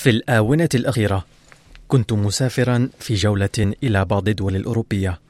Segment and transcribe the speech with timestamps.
[0.00, 1.26] في الآونة الأخيرة.
[1.88, 5.20] كنت مسافرا في جولة إلى بعض الدول الأوروبية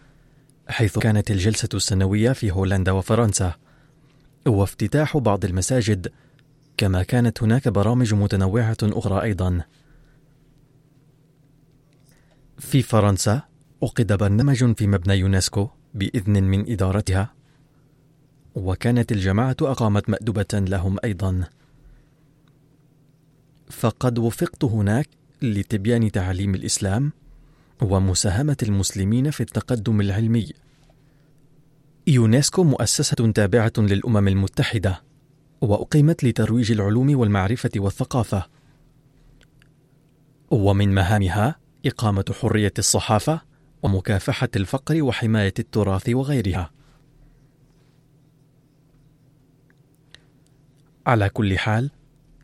[0.68, 3.54] حيث كانت الجلسة السنوية في هولندا وفرنسا.
[4.46, 6.12] وافتتاح بعض المساجد
[6.76, 9.60] كما كانت هناك برامج متنوعة أخرى أيضا.
[12.58, 13.42] في فرنسا
[13.82, 17.34] عقد برنامج في مبنى يونسكو بإذن من إدارتها
[18.54, 21.44] وكانت الجماعة أقامت مأدبة لهم أيضا.
[23.70, 25.08] فقد وفقت هناك
[25.42, 27.12] لتبيان تعاليم الإسلام
[27.82, 30.52] ومساهمة المسلمين في التقدم العلمي.
[32.06, 35.03] يونسكو مؤسسة تابعة للأمم المتحدة،
[35.60, 38.47] وأقيمت لترويج العلوم والمعرفة والثقافة.
[40.50, 43.41] ومن مهامها إقامة حرية الصحافة
[43.82, 46.70] ومكافحة الفقر وحماية التراث وغيرها.
[51.06, 51.91] على كل حال،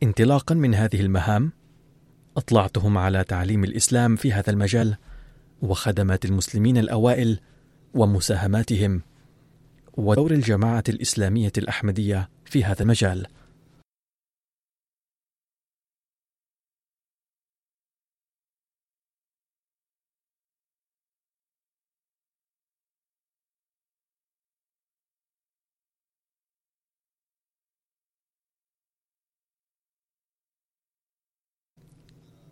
[0.03, 1.53] انطلاقا من هذه المهام،
[2.37, 4.97] أطلعتهم على تعليم الإسلام في هذا المجال
[5.63, 7.41] وخدمات المسلمين الأوائل
[7.95, 9.03] ومساهماتهم
[9.97, 13.27] ودور الجماعة الإسلامية الأحمدية في هذا المجال.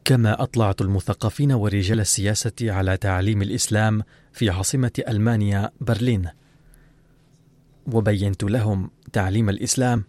[0.04, 6.28] كما أطلعت المثقفين ورجال السياسة على تعليم الإسلام في عاصمة ألمانيا برلين.
[7.92, 10.04] وبينت لهم تعليم الإسلام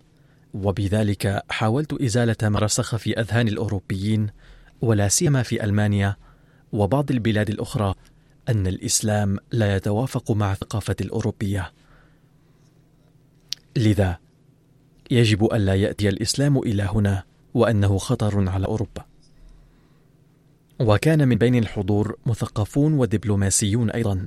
[0.54, 4.28] وبذلك حاولت إزالة ما رسخ في أذهان الأوروبيين
[4.82, 6.16] ولا سيما في ألمانيا
[6.72, 7.96] وبعض البلاد الأخرى
[8.50, 11.72] أن الإسلام لا يتوافق مع الثقافة الأوروبية.
[13.76, 14.18] لذا
[15.12, 17.24] يجب ألا يأتي الإسلام إلى هنا
[17.54, 19.06] وأنه خطر على أوروبا.
[20.80, 24.26] وكان من بين الحضور مثقفون ودبلوماسيون أيضا.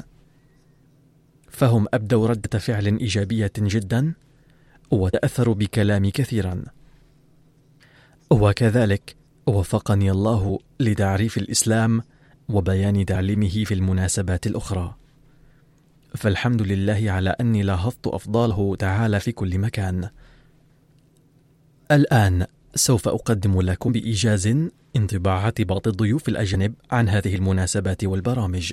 [1.50, 4.14] فهم أبدوا ردة فعل إيجابية جدا
[4.90, 6.64] وتأثروا بكلامي كثيرا.
[8.30, 9.16] وكذلك
[9.46, 12.02] وفقني الله لتعريف الإسلام
[12.48, 14.94] وبيان تعليمه في المناسبات الأخرى.
[16.14, 20.08] فالحمد لله على أني لاحظت أفضاله تعالى في كل مكان.
[21.90, 28.72] الآن سوف أقدم لكم بإيجاز انطباعات بعض الضيوف الأجانب عن هذه المناسبات والبرامج.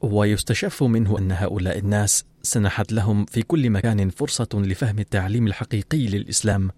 [0.00, 6.70] ويستشف منه أن هؤلاء الناس سنحت لهم في كل مكان فرصة لفهم التعليم الحقيقي للإسلام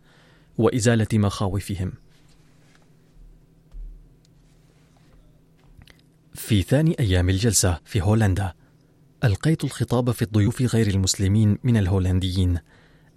[0.59, 1.92] وإزالة مخاوفهم.
[6.34, 8.53] في ثاني أيام الجلسة في هولندا
[9.24, 12.59] ألقيت الخطاب في الضيوف غير المسلمين من الهولنديين.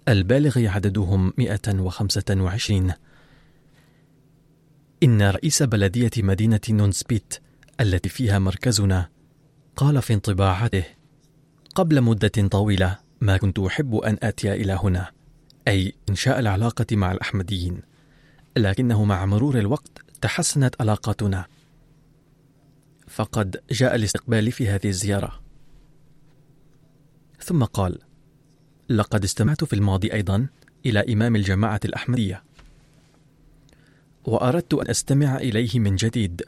[0.08, 2.92] البالغ عددهم 125
[5.02, 7.34] إن رئيس بلدية مدينة نونسبيت
[7.80, 9.08] التي فيها مركزنا
[9.76, 10.84] قال في انطباعاته
[11.74, 15.10] قبل مدة طويلة ما كنت أحب أن آتي إلى هنا
[15.68, 17.82] أي إنشاء العلاقة مع الأحمديين
[18.56, 21.46] لكنه مع مرور الوقت تحسنت علاقاتنا.
[23.08, 25.40] فقد جاء الاستقبال في هذه الزيارة.
[27.40, 27.98] ثم قال
[28.88, 30.46] لقد استمعت في الماضي أيضا
[30.86, 32.42] إلى إمام الجماعة الأحمدية
[34.24, 36.42] وأردت أن أستمع إليه من جديد.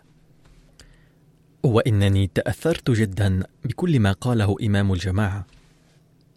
[1.63, 5.47] وإنني تأثرت جدا بكل ما قاله إمام الجماعة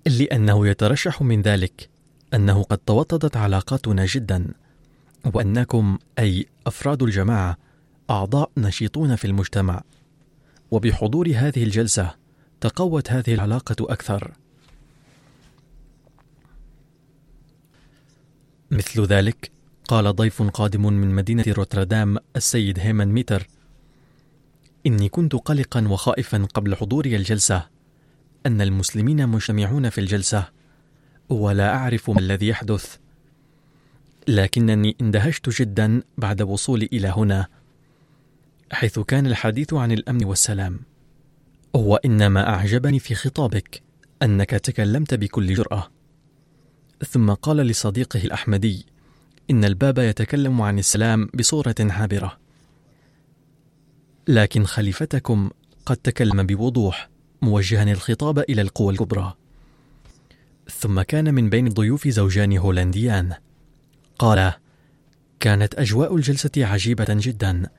[0.06, 1.90] لأنه يترشح من ذلك
[2.34, 4.48] أنه قد توطدت علاقاتنا جدا
[5.34, 7.57] وأنكم أي أفراد الجماعة
[8.10, 9.81] أعضاء نشيطون في المجتمع
[10.72, 12.16] وبحضور هذه الجلسة
[12.62, 14.31] تقوت هذه العلاقة أكثر.
[18.71, 19.51] مثل ذلك
[19.88, 23.48] قال ضيف قادم من مدينة روتردام السيد هيمن ميتر
[24.86, 27.68] إني كنت قلقا وخائفا قبل حضوري الجلسة
[28.45, 30.48] أن المسلمين مجتمعون في الجلسة
[31.30, 32.98] ولا أعرف ما الذي يحدث.
[34.27, 37.48] لكنني اندهشت جدا بعد وصولي إلى هنا
[38.71, 40.80] حيث كان الحديث عن الأمن والسلام.
[41.74, 43.81] وإنما أعجبني في خطابك
[44.24, 45.92] أنك تكلمت بكل جرأة.
[47.07, 48.86] ثم قال لصديقه الأحمدي
[49.51, 52.38] إن الباب يتكلم عن السلام بصورة عابرة.
[54.28, 55.50] لكن خليفتكم
[55.86, 57.10] قد تكلم بوضوح
[57.42, 59.34] موجها الخطاب إلى القوى الكبرى.
[60.69, 63.34] ثم كان من بين الضيوف زوجان هولنديان.
[64.19, 64.54] قال
[65.40, 67.69] كانت أجواء الجلسة عجيبة جدا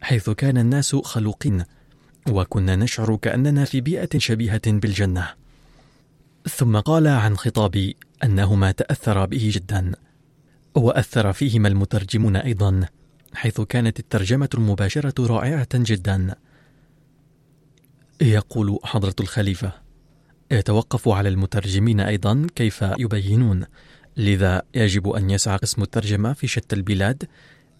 [0.00, 1.64] حيث كان الناس خلوقين
[2.28, 5.28] وكنا نشعر كأننا في بيئة شبيهة بالجنة.
[6.48, 9.92] ثم قال عن خطابي أنهما تأثرا به جدا
[10.74, 12.86] وأثر فيهما المترجمون أيضا
[13.34, 16.34] حيث كانت الترجمة المباشرة رائعة جدا.
[18.20, 19.72] يقول حضرة الخليفة
[20.50, 23.64] يتوقف على المترجمين أيضا كيف يبينون
[24.16, 27.28] لذا يجب أن يسعى قسم الترجمة في شتى البلاد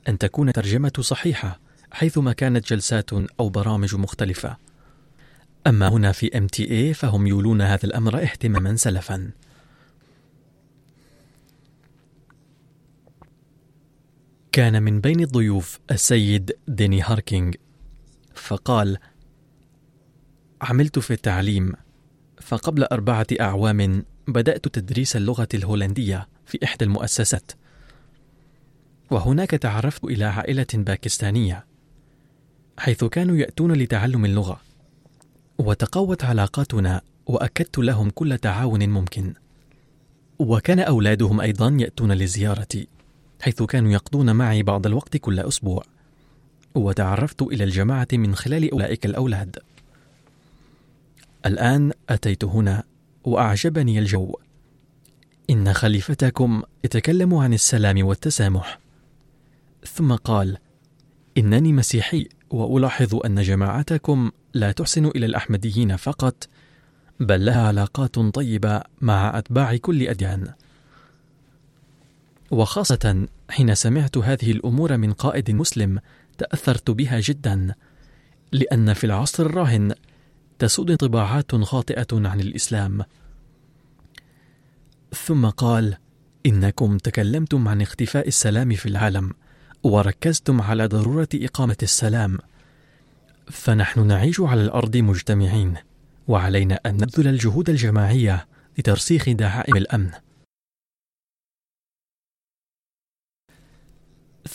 [0.09, 1.61] أن تكون الترجمه صحيحة
[1.91, 3.11] حيثما كانت جلسات
[3.41, 4.57] أو برامج مختلفة.
[5.67, 6.35] أما هنا في
[6.71, 9.31] اي فهم يولون هذا الأمر اهتماما سلفا.
[14.57, 17.53] كان من بين الضيوف السيد ديني هاركينغ
[18.35, 18.99] فقال
[20.63, 21.73] عملت في التعليم
[22.41, 27.53] فقبل أربعة أعوام بدأت تدريس اللغة الهولندية في إحدى المؤسسات.
[29.11, 31.67] وهناك تعرفت إلى عائلة باكستانية
[32.79, 34.61] حيث كانوا يأتون لتعلم اللغة.
[35.59, 39.35] وتقوت علاقاتنا وأكدت لهم كل تعاون ممكن.
[40.39, 42.96] وكان أولادهم أيضا يأتون لزيارتي.
[43.41, 45.85] حيث كانوا يقضون معي بعض الوقت كل أسبوع.
[46.75, 49.59] وتعرفت إلى الجماعة من خلال أولئك الأولاد.
[51.47, 52.83] الآن أتيت هنا
[53.25, 54.35] وأعجبني الجو.
[55.51, 58.79] إن خليفتكم يتكلم عن السلام والتسامح.
[59.95, 60.59] ثم قال
[61.39, 66.49] إنني مسيحي وألاحظ أن جماعتكم لا تحسن إلى الأحمديين فقط
[67.21, 70.53] بل لها علاقات طيبة مع أتباع كل أديان.
[72.51, 75.99] وخاصة حين سمعت هذه الأمور من قائد مسلم
[76.39, 77.75] تأثرت بها جدا
[78.53, 79.95] لأن في العصر الراهن
[80.59, 83.05] تسود انطباعات خاطئة عن الإسلام.
[85.27, 85.97] ثم قال
[86.47, 89.33] إنكم تكلمتم عن اختفاء السلام في العالم
[89.83, 92.39] وركزتم على ضرورة إقامة السلام.
[93.51, 95.75] فنحن نعيش على الأرض مجتمعين
[96.29, 98.47] وعلينا أن نبذل الجهود الجماعية
[98.79, 100.11] لترسيخ دعائم الأمن.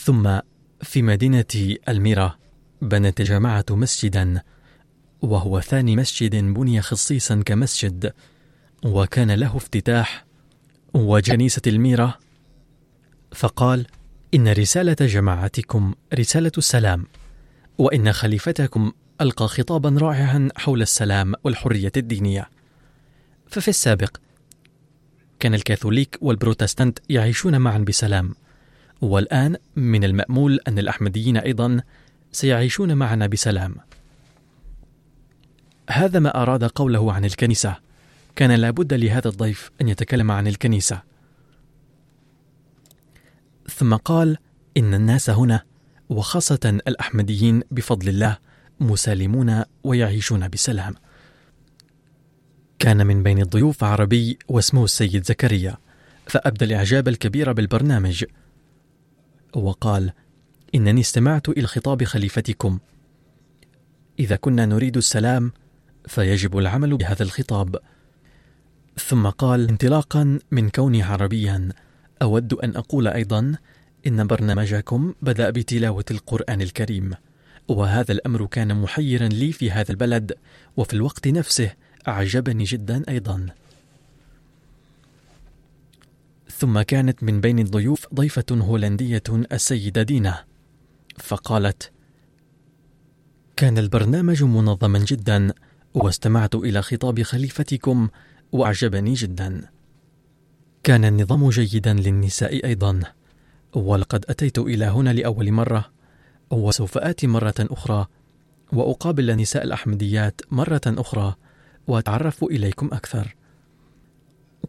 [0.04, 0.38] ثم
[0.82, 2.38] في مدينة الميرا
[2.82, 4.42] بنت الجماعة مسجدا
[5.22, 8.12] وهو ثاني مسجد بني خصيصا كمسجد
[8.84, 10.24] وكان له افتتاح
[10.94, 12.14] وجنيسة الميرا.
[13.32, 13.86] فقال
[14.34, 17.06] إن رسالة جماعتكم رسالة السلام
[17.78, 22.50] وإن خليفتكم ألقى خطابا رائعا حول السلام والحرية الدينية.
[23.46, 24.16] ففي السابق
[25.40, 28.34] كان الكاثوليك والبروتستانت يعيشون معا بسلام.
[29.02, 31.80] والآن من المأمول أن الأحمديين أيضا
[32.32, 33.76] سيعيشون معنا بسلام.
[35.90, 37.76] هذا ما أراد قوله عن الكنيسة.
[38.36, 41.02] كان لابد لهذا الضيف أن يتكلم عن الكنيسة.
[43.68, 44.38] ثم قال
[44.76, 45.62] إن الناس هنا
[46.08, 48.38] وخاصة الأحمديين بفضل الله
[48.80, 50.94] مسالمون ويعيشون بسلام.
[52.78, 55.76] كان من بين الضيوف عربي واسمه السيد زكريا
[56.26, 58.24] فأبدى الإعجاب الكبير بالبرنامج.
[59.56, 60.12] وقال
[60.74, 62.78] إنني استمعت إلى خطاب خليفتكم.
[64.18, 65.52] إذا كنا نريد السلام
[66.06, 67.76] فيجب العمل بهذا الخطاب.
[68.96, 71.68] ثم قال انطلاقا من كوني عربيا.
[72.22, 73.54] أود أن أقول أيضا
[74.06, 77.10] إن برنامجكم بدأ بتلاوة القرآن الكريم.
[77.68, 80.32] وهذا الأمر كان محيرا لي في هذا البلد
[80.76, 81.72] وفي الوقت نفسه
[82.08, 83.46] أعجبني جدا أيضا.
[86.62, 90.44] ثم كانت من بين الضيوف ضيفة هولندية السيدة دينا.
[91.18, 91.92] فقالت
[93.56, 95.52] كان البرنامج منظما جدا
[95.94, 98.08] واستمعت إلى خطاب خليفتكم
[98.52, 99.68] وأعجبني جدا.
[100.82, 103.00] كان النظام جيدا للنساء أيضا
[103.74, 105.90] ولقد أتيت إلى هنا لأول مرة
[106.50, 108.06] وسوف آتي مرة أخرى
[108.72, 111.34] وأقابل النساء الأحمديات مرة أخرى
[111.86, 113.34] وأتعرف إليكم أكثر.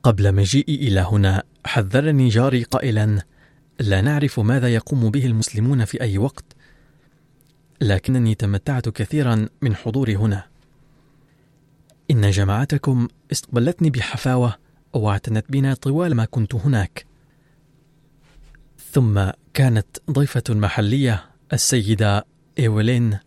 [0.03, 3.21] قبل مجيئي إلى هنا حذرني جاري قائلا
[3.79, 6.45] لا نعرف ماذا يقوم به المسلمون في أي وقت.
[7.81, 10.43] لكنني تمتعت كثيرا من حضوري هنا.
[12.12, 14.55] إن جماعتكم استقبلتني بحفاوة
[14.93, 17.05] واعتنت بنا طوال ما كنت هناك.
[18.91, 22.25] ثم كانت ضيفة محلية السيدة
[22.59, 23.19] ايولين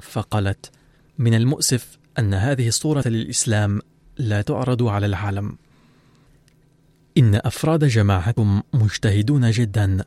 [0.00, 0.70] فقالت
[1.18, 3.80] من المؤسف أن هذه الصورة للإسلام
[4.18, 5.56] لا تعرض على العالم.
[7.20, 10.04] إن أفراد جماعتكم مجتهدون جدا.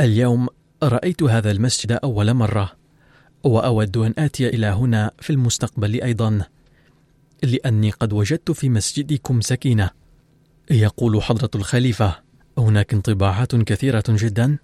[0.00, 0.48] اليوم
[0.82, 2.72] رأيت هذا المسجد أول مرة
[3.44, 6.42] وأود أن آتي إلى هنا في المستقبل أيضا
[7.42, 9.90] لأني قد وجدت في مسجدكم سكينة
[10.70, 12.16] يقول حضرة الخليفة.
[12.58, 14.58] هناك انطباعات كثيرة جدا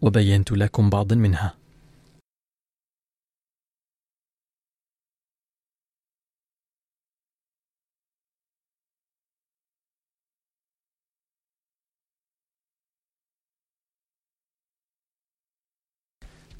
[0.00, 1.54] وبينت لكم بعض منها.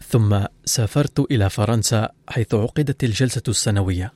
[0.08, 4.12] ثم سافرت إلى فرنسا حيث عقدت الجلسة السنوية.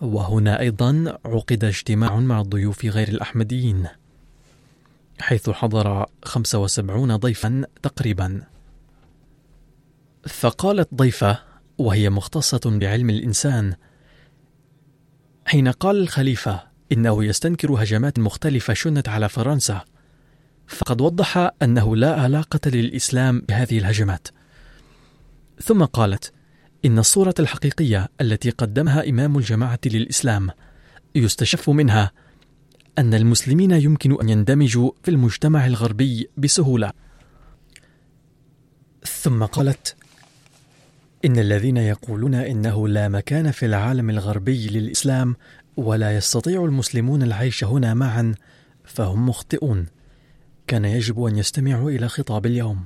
[0.00, 3.86] وهنا أيضا عقد اجتماع مع الضيوف غير الأحمديين
[5.20, 8.42] حيث حضر 75 ضيفا تقريبا.
[10.28, 11.38] فقالت ضيفة
[11.78, 13.74] وهي مختصة بعلم الإنسان
[15.46, 19.84] حين قال الخليفة إنه يستنكر هجمات مختلفة شنت على فرنسا
[20.66, 24.28] فقد وضح أنه لا علاقة للإسلام بهذه الهجمات.
[25.62, 26.32] ثم قالت
[26.84, 30.50] إن الصورة الحقيقية التي قدمها إمام الجماعة للإسلام
[31.14, 32.12] يستشف منها
[32.98, 36.92] أن المسلمين يمكن أن يندمجوا في المجتمع الغربي بسهولة.
[39.04, 39.96] ثم قالت
[41.24, 45.36] إن الذين يقولون إنه لا مكان في العالم الغربي للإسلام
[45.76, 48.34] ولا يستطيع المسلمون العيش هنا معا
[48.84, 49.86] فهم مخطئون.
[50.72, 52.84] كان يجب أن يستمعوا إلى خطاب اليوم.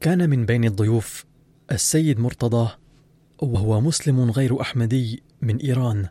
[0.00, 1.24] كان من بين الضيوف
[1.72, 2.70] السيد مرتضى
[3.42, 6.08] وهو مسلم غير أحمدي من إيران.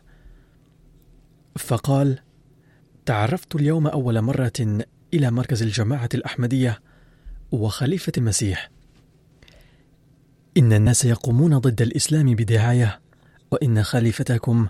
[1.58, 2.18] فقال
[3.06, 6.80] تعرفت اليوم أول مرة إلى مركز الجماعة الأحمدية
[7.50, 8.70] وخليفة المسيح.
[10.56, 13.00] إن الناس يقومون ضد الإسلام بدعاية
[13.50, 14.68] وإن خليفتكم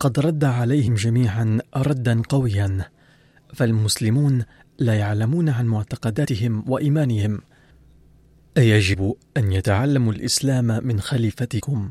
[0.00, 2.90] قد رد عليهم جميعا ردا قويا
[3.54, 4.44] فالمسلمون
[4.78, 7.40] لا يعلمون عن معتقداتهم وإيمانهم.
[8.58, 11.90] يجب أن يتعلموا الإسلام من خليفتكم.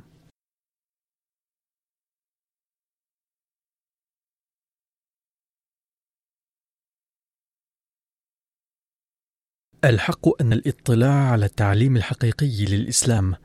[9.85, 13.35] الحق أن الاطلاع على التعليم الحقيقي للإسلام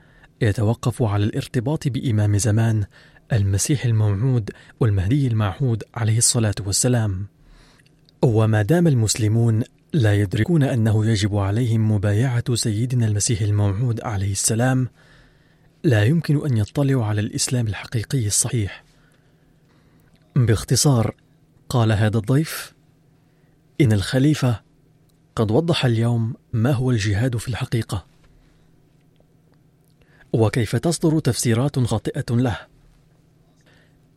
[0.42, 2.84] يتوقف على الارتباط بإمام زمان
[3.32, 4.50] المسيح الموعود
[4.80, 7.26] والمهدي المعهود عليه الصلاة والسلام.
[8.22, 9.62] وما دام المسلمون
[9.92, 14.88] لا يدركون أنه يجب عليهم مبايعة سيدنا المسيح الموعود عليه السلام
[15.84, 18.84] لا يمكن أن يطلعوا على الإسلام الحقيقي الصحيح.
[20.36, 21.14] باختصار
[21.68, 22.72] قال هذا الضيف
[23.80, 24.60] إن الخليفة
[25.36, 28.06] قد وضح اليوم ما هو الجهاد في الحقيقة.
[30.32, 32.73] وكيف تصدر تفسيرات خاطئة له؟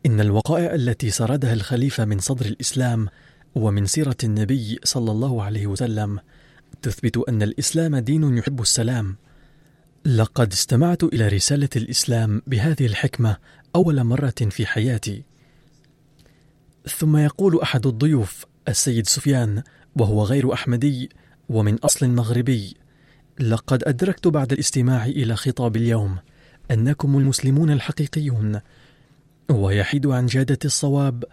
[0.07, 3.07] إن الوقائع التي سردها الخليفة من صدر الإسلام
[3.55, 6.19] ومن سيرة النبي صلى الله عليه وسلم
[6.81, 9.15] تثبت أن الإسلام دين يحب السلام.
[10.05, 13.37] لقد استمعت إلى رسالة الإسلام بهذه الحكمة
[13.75, 15.23] أول مرة في حياتي.
[16.85, 19.63] ثم يقول أحد الضيوف السيد سفيان
[19.95, 21.09] وهو غير أحمدي
[21.49, 22.75] ومن أصل مغربي:
[23.39, 26.17] لقد أدركت بعد الاستماع إلى خطاب اليوم
[26.71, 28.59] أنكم المسلمون الحقيقيون
[29.51, 31.23] ويحيد عن جادة الصواب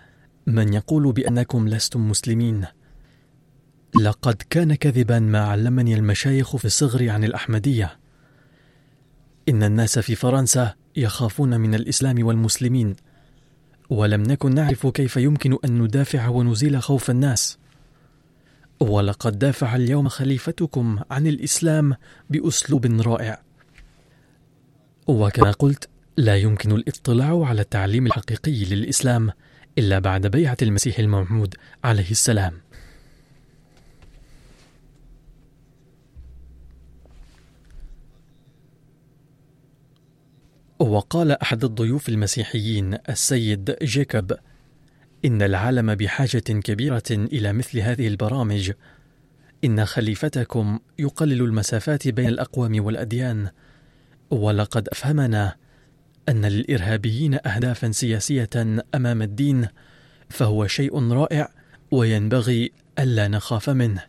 [0.47, 2.66] من يقول بأنكم لستم مسلمين.
[4.00, 7.99] لقد كان كذبا ما علمني المشايخ في صغري عن الأحمدية.
[9.49, 12.97] إن الناس في فرنسا يخافون من الإسلام والمسلمين
[13.90, 17.59] ولم نكن نعرف كيف يمكن أن ندافع ونزيل خوف الناس.
[18.80, 21.97] ولقد دافع اليوم خليفتكم عن الإسلام
[22.30, 23.42] بأسلوب رائع.
[25.06, 29.30] وكما قلت لا يمكن الاطلاع على التعليم الحقيقي للإسلام
[29.78, 31.54] إلا بعد بيعة المسيح الموعود
[31.85, 32.61] عليه السلام.
[40.78, 44.33] وقال أحد الضيوف المسيحيين السيد جيكوب:
[45.25, 48.73] إن العالم بحاجة كبيرة إلى مثل هذه البرامج.
[49.64, 53.49] إن خليفتكم يقلل المسافات بين الأقوام والأديان،
[54.30, 55.63] ولقد أفهمنا
[56.28, 58.50] أن للإرهابيين أهدافا سياسية
[58.95, 59.69] أمام الدين
[60.31, 61.49] فهو شيء رائع
[61.90, 64.02] وينبغي ألا نخاف منه.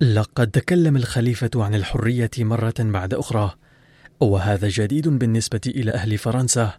[0.00, 3.54] لقد تكلم الخليفة عن الحرية مرة بعد أخرى
[4.20, 6.72] وهذا جديد بالنسبة إلى أهل فرنسا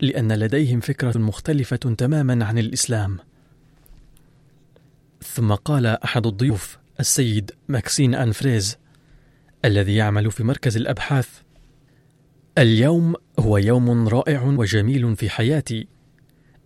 [0.00, 3.18] لأن لديهم فكرة مختلفة تماما عن الإسلام.
[5.22, 8.78] ثم قال أحد الضيوف السيد ماكسين أنفريز
[9.64, 11.28] الذي يعمل في مركز الأبحاث
[12.58, 15.86] اليوم هو يوم رائع وجميل في حياتي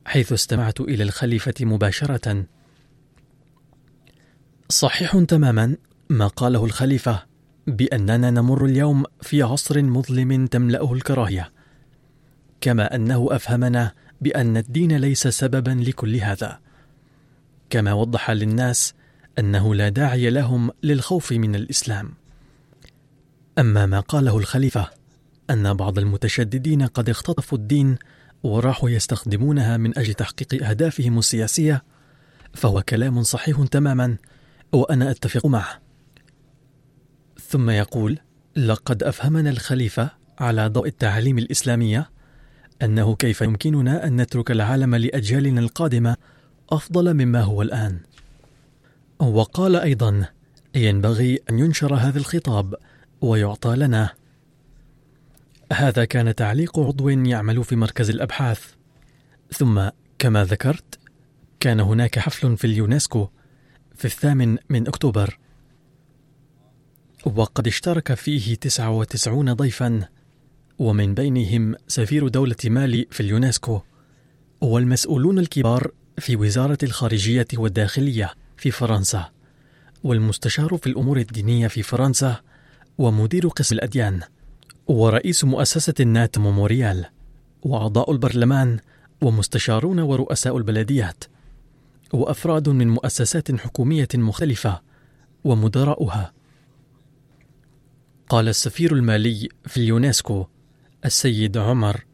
[0.06, 2.44] حيث استمعت إلى الخليفة مباشرة.
[4.68, 5.76] صحيح تماما
[6.10, 7.22] ما قاله الخليفة
[7.66, 11.52] بأننا نمر اليوم في عصر مظلم تملأه الكراهية
[12.60, 16.58] كما أنه أفهمنا بأن الدين ليس سببا لكل هذا.
[17.70, 18.94] كما وضح للناس
[19.38, 22.14] أنه لا داعي لهم للخوف من الإسلام.
[23.58, 24.90] أما ما قاله الخليفة
[25.50, 27.96] أن بعض المتشددين قد اختطفوا الدين
[28.42, 31.84] وراحوا يستخدمونها من أجل تحقيق أهدافهم السياسية
[32.54, 34.16] فهو كلام صحيح تماما
[34.72, 35.80] وأنا أتفق معه.
[37.48, 38.18] ثم يقول
[38.56, 42.10] لقد أفهمنا الخليفة على ضوء التعاليم الإسلامية
[42.82, 46.16] أنه كيف يمكننا أن نترك العالم لأجيالنا القادمة
[46.70, 48.00] أفضل مما هو الآن.
[49.18, 50.28] وقال أيضا
[50.74, 52.74] ينبغي أن ينشر هذا الخطاب
[53.20, 54.10] ويعطى لنا
[55.72, 58.64] هذا كان تعليق عضو يعمل في مركز الأبحاث.
[59.52, 60.98] ثم كما ذكرت
[61.60, 63.28] كان هناك حفل في اليونسكو
[63.94, 65.38] في الثامن من أكتوبر.
[67.26, 70.08] وقد اشترك فيه 99 ضيفا
[70.78, 73.80] ومن بينهم سفير دولة مالي في اليونسكو
[74.60, 79.30] والمسؤولون الكبار في وزارة الخارجية والداخلية في فرنسا
[80.04, 82.40] والمستشار في الأمور الدينية في فرنسا
[82.98, 84.20] ومدير قسم الأديان.
[84.88, 87.06] ورئيس مؤسسة النات موموريال
[87.62, 88.78] وأعضاء البرلمان
[89.22, 91.24] ومستشارون ورؤساء البلديات
[92.12, 94.80] وأفراد من مؤسسات حكومية مختلفة
[95.44, 96.32] ومدراؤها.
[98.28, 100.46] قال السفير المالي في اليونسكو
[101.04, 102.04] السيد عمر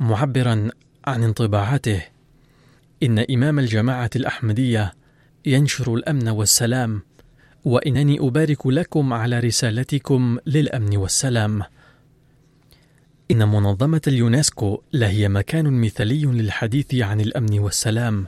[0.00, 0.68] معبرا
[1.04, 2.02] عن انطباعاته
[3.02, 4.92] إن إمام الجماعة الأحمدية
[5.46, 7.02] ينشر الأمن والسلام
[7.64, 11.62] وإنني أبارك لكم على رسالتكم للأمن والسلام.
[13.32, 18.26] إن منظمة اليونسكو لهي مكان مثالي للحديث عن الأمن والسلام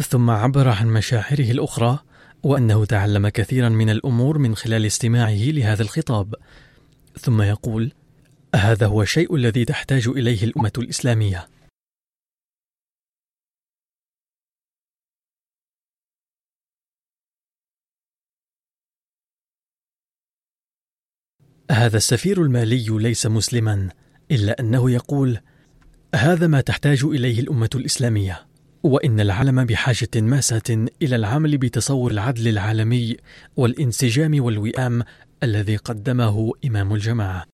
[0.00, 1.98] ثم عبر عن مشاعره الأخرى
[2.42, 6.34] وأنه تعلم كثيرا من الأمور من خلال استماعه لهذا الخطاب.
[7.20, 7.92] ثم يقول
[8.54, 11.48] هذا هو الشيء الذي تحتاج إليه الأمة الإسلامية.
[21.70, 23.88] هذا السفير المالي ليس مسلما.
[24.30, 25.38] إلا أنه يقول
[26.14, 28.46] هذا ما تحتاج إليه الأمة الإسلامية
[28.82, 33.16] وإن العالم بحاجة ماسه إلى العمل بتصور العدل العالمي
[33.56, 35.02] والانسجام والوئام
[35.42, 37.46] الذي قدمه إمام الجماعة.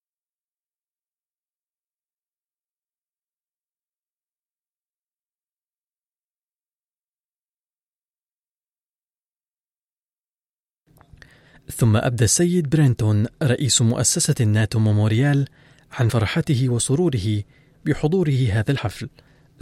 [11.72, 15.48] ثم أبدى السيد برينتون رئيس مؤسسة الناتو موموريال
[15.92, 17.42] عن فرحته وسروره
[17.86, 19.08] بحضوره هذا الحفل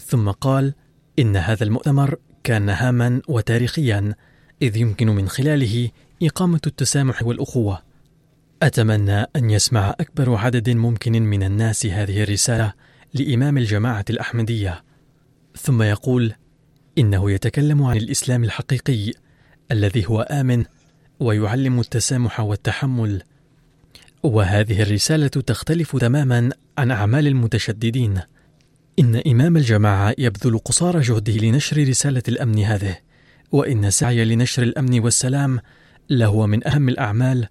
[0.07, 0.75] ثم قال
[1.19, 4.15] إن هذا المؤتمر كان هاما وتاريخيا
[4.63, 5.91] إذ يمكن من خلاله
[6.23, 7.83] إقامة التسامح والأخوة.
[8.63, 12.73] أتمنى أن يسمع أكبر عدد ممكن من الناس هذه الرسالة
[13.15, 14.85] لإمام الجماعة الأحمدية.
[15.57, 16.33] ثم يقول
[16.99, 19.13] إنه يتكلم عن الإسلام الحقيقي
[19.71, 20.65] الذي هو آمن
[21.21, 23.23] ويعلم التسامح والتحمل
[24.27, 28.21] وهذه الرسالة تختلف تماما عن أعمال المتشددين.
[28.99, 32.97] إن إمام الجماعة يبذل قصارى جهده لنشر رسالة الأمن هذه
[33.53, 35.61] وإن السعي لنشر الأمن والسلام
[36.11, 37.47] لهو من أهم الأعمال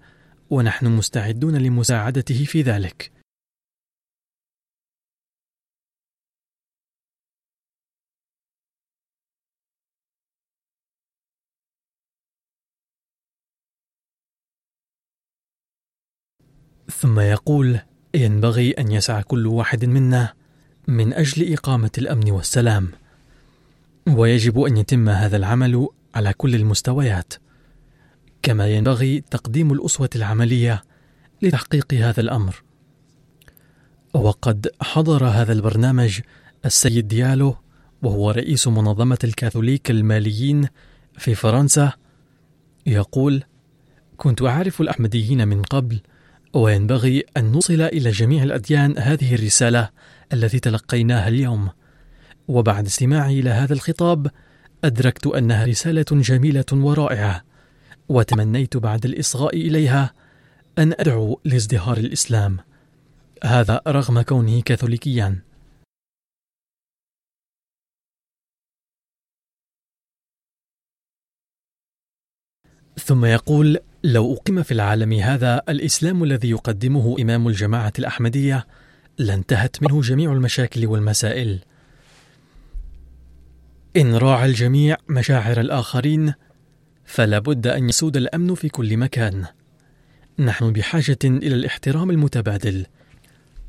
[0.50, 3.15] ونحن مستعدون لمساعدته في ذلك.
[16.90, 17.80] ثم يقول
[18.14, 20.32] ينبغي أن يسعى كل واحد منا
[20.88, 22.88] من أجل إقامة الأمن والسلام
[24.08, 27.34] ويجب أن يتم هذا العمل على كل المستويات
[28.42, 30.82] كما ينبغي تقديم الأسوة العملية
[31.42, 32.62] لتحقيق هذا الأمر.
[34.14, 36.20] وقد حضر هذا البرنامج
[36.64, 37.56] السيد ديالو
[38.02, 40.68] وهو رئيس منظمة الكاثوليك الماليين
[41.18, 41.92] في فرنسا
[42.86, 43.42] يقول
[44.16, 46.00] كنت أعرف الأحمديين من قبل
[46.54, 49.90] وينبغي أن نوصل إلى جميع الأديان هذه الرسالة
[50.32, 51.70] التي تلقيناها اليوم.
[52.48, 54.30] وبعد استماعي إلى هذا الخطاب
[54.84, 57.44] أدركت أنها رسالة جميلة ورائعة
[58.08, 60.12] وتمنيت بعد الإصغاء إليها
[60.78, 62.58] أن أدعو لازدهار الإسلام.
[63.44, 65.42] هذا رغم كونه كاثوليكيا.
[73.04, 78.66] ثم يقول لو أقيم في العالم هذا الإسلام الذي يقدمه إمام الجماعة الأحمدية
[79.18, 81.58] لانتهت منه جميع المشاكل والمسائل.
[83.96, 86.34] إن راعى الجميع مشاعر الآخرين
[87.04, 89.44] فلا بد أن يسود الأمن في كل مكان.
[90.38, 92.86] نحن بحاجة إلى الاحترام المتبادل.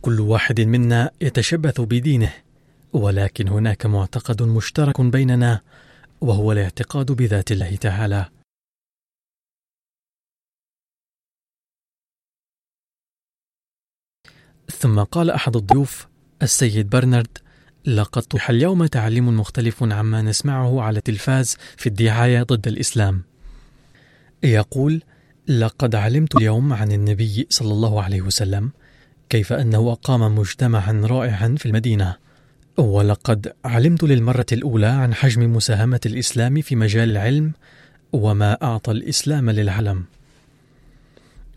[0.02, 2.34] كل واحد منا يتشبث بدينه
[2.94, 5.62] ولكن هناك معتقد مشترك بيننا
[6.22, 8.26] وهو الاعتقاد بذات الله تعالى.
[14.72, 16.08] ثم قال أحد الضيوف
[16.42, 17.38] السيد برنارد
[17.86, 23.24] لقد طرح اليوم تعليم مختلف عما نسمعه على التلفاز في الدعاية ضد الإسلام.
[24.44, 25.02] يقول
[25.48, 28.72] لقد علمت اليوم عن النبي صلى الله عليه وسلم
[29.30, 32.16] كيف أنه أقام مجتمعا رائعا في المدينة
[32.78, 37.52] ولقد علمت للمرة الأولى عن حجم مساهمة الإسلام في مجال العلم
[38.14, 40.04] وما أعطى الإسلام للعالم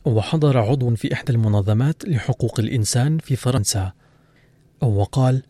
[0.04, 3.92] وحضر عضو في إحدى المنظمات لحقوق الإنسان في فرنسا.
[4.82, 5.42] وقال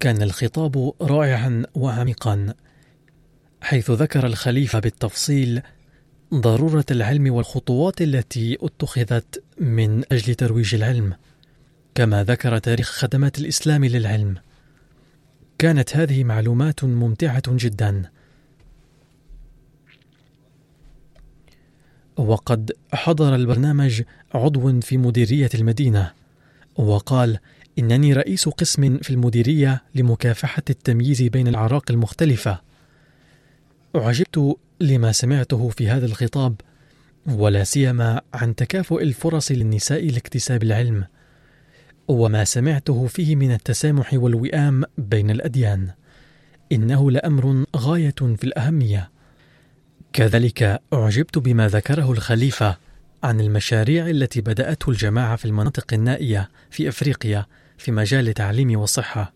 [0.00, 2.54] كان الخطاب رائعا وعميقا
[3.60, 5.62] حيث ذكر الخليفة بالتفصيل
[6.34, 11.14] ضرورة العلم والخطوات التي اتخذت من أجل ترويج العلم
[11.94, 14.34] كما ذكر تاريخ خدمات الإسلام للعلم.
[15.58, 18.02] كانت هذه معلومات ممتعة جدا
[22.16, 24.02] وقد حضر البرنامج
[24.34, 26.12] عضو في مديرية المدينة
[26.76, 27.38] وقال
[27.78, 32.60] إنني رئيس قسم في المديرية لمكافحة التمييز بين الأعراق المختلفة.
[33.96, 36.54] أعجبت لما سمعته في هذا الخطاب
[37.26, 41.04] ولا سيما عن تكافؤ الفرص للنساء لاكتساب العلم
[42.08, 45.90] وما سمعته فيه من التسامح والوئام بين الأديان.
[46.72, 49.11] إنه لأمر غاية في الأهمية.
[50.12, 52.76] كذلك أعجبت بما ذكره الخليفة
[53.22, 57.46] عن المشاريع التي بدأته الجماعة في المناطق النائية في أفريقيا
[57.78, 59.32] في مجال التعليم والصحة.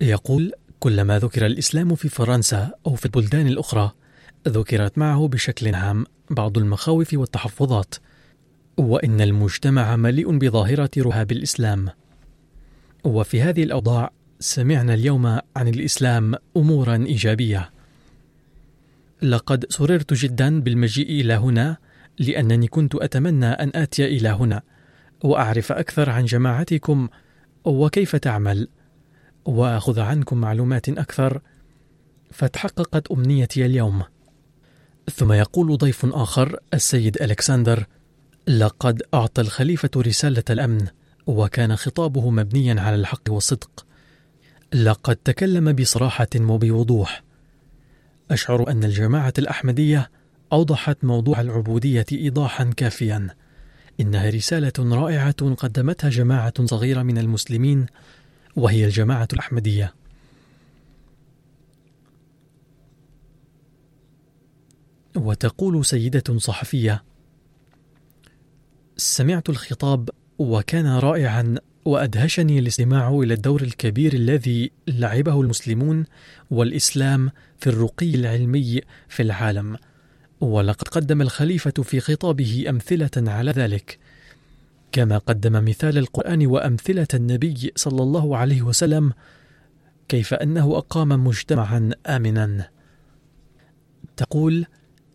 [0.00, 3.92] يقول: كلما ذكر الإسلام في فرنسا أو في البلدان الأخرى،
[4.48, 7.94] ذكرت معه بشكل عام بعض المخاوف والتحفظات،
[8.76, 11.88] وإن المجتمع مليء بظاهرة رهاب الإسلام.
[13.04, 17.75] وفي هذه الأوضاع سمعنا اليوم عن الإسلام أمورا إيجابية.
[19.22, 21.76] لقد سررت جدا بالمجيء إلى هنا
[22.18, 24.62] لأنني كنت أتمنى أن آتي إلى هنا
[25.24, 27.08] وأعرف أكثر عن جماعتكم
[27.64, 28.68] وكيف تعمل؟
[29.44, 31.40] وأخذ عنكم معلومات أكثر
[32.30, 34.02] فتحققت أمنيتي اليوم.
[35.12, 37.86] ثم يقول ضيف آخر السيد ألكسندر
[38.48, 40.86] لقد أعطى الخليفة رسالة الأمن
[41.26, 43.86] وكان خطابه مبنيا على الحق والصدق.
[44.74, 47.25] لقد تكلم بصراحة وبوضوح.
[48.30, 50.10] أشعر أن الجماعة الأحمدية
[50.52, 53.28] أوضحت موضوع العبودية إيضاحا كافيا.
[54.00, 57.86] إنها رسالة رائعة قدمتها جماعة صغيرة من المسلمين
[58.56, 59.94] وهي الجماعة الأحمدية.
[65.16, 67.04] وتقول سيدة صحفية
[68.96, 71.54] سمعت الخطاب وكان رائعا
[71.86, 76.04] وأدهشني الاستماع إلى الدور الكبير الذي لعبه المسلمون
[76.50, 79.76] والإسلام في الرقي العلمي في العالم.
[80.40, 83.98] ولقد قدم الخليفة في خطابه أمثلة على ذلك.
[84.92, 89.12] كما قدم مثال القرآن وأمثلة النبي صلى الله عليه وسلم
[90.08, 92.68] كيف أنه أقام مجتمعا امنا.
[94.16, 94.66] تقول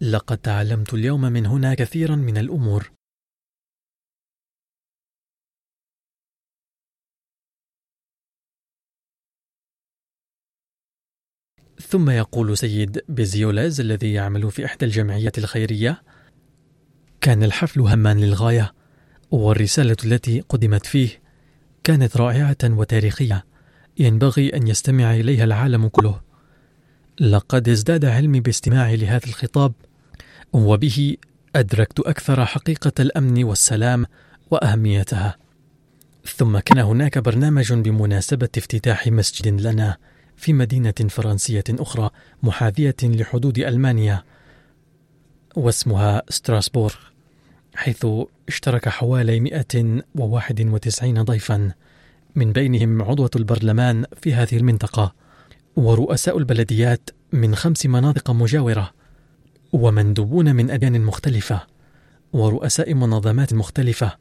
[0.02, 2.92] لقد تعلمت اليوم من هنا كثيرا من الأمور.
[11.92, 16.02] ثم يقول سيد بيزيولاز الذي يعمل في إحدى الجمعيات الخيرية
[17.22, 18.74] كان الحفل هما للغاية
[19.32, 21.22] والرسالة التي قدمت فيه
[21.84, 23.46] كانت رائعة وتاريخية
[24.00, 26.22] ينبغي أن يستمع إليها العالم كله.
[27.20, 29.74] لقد ازداد علمي باستماعي لهذا الخطاب
[30.54, 31.18] وبه
[31.56, 34.06] أدركت أكثر حقيقة الأمن والسلام
[34.52, 35.38] وأهميتها.
[36.26, 39.98] ثم كان هناك برنامج بمناسبة افتتاح مسجد لنا
[40.42, 42.10] في مدينة فرنسية أخرى
[42.44, 44.24] محاذية لحدود ألمانيا
[45.56, 46.96] واسمها ستراسبورغ
[47.76, 48.08] حيث
[48.48, 51.72] اشترك حوالي 191 ضيفا.
[52.36, 55.14] من بينهم عضوة البرلمان في هذه المنطقة
[55.76, 58.92] ورؤساء البلديات من خمس مناطق مجاورة
[59.74, 61.62] ومندوبون من أديان مختلفة
[62.34, 64.18] ورؤساء منظمات مختلفة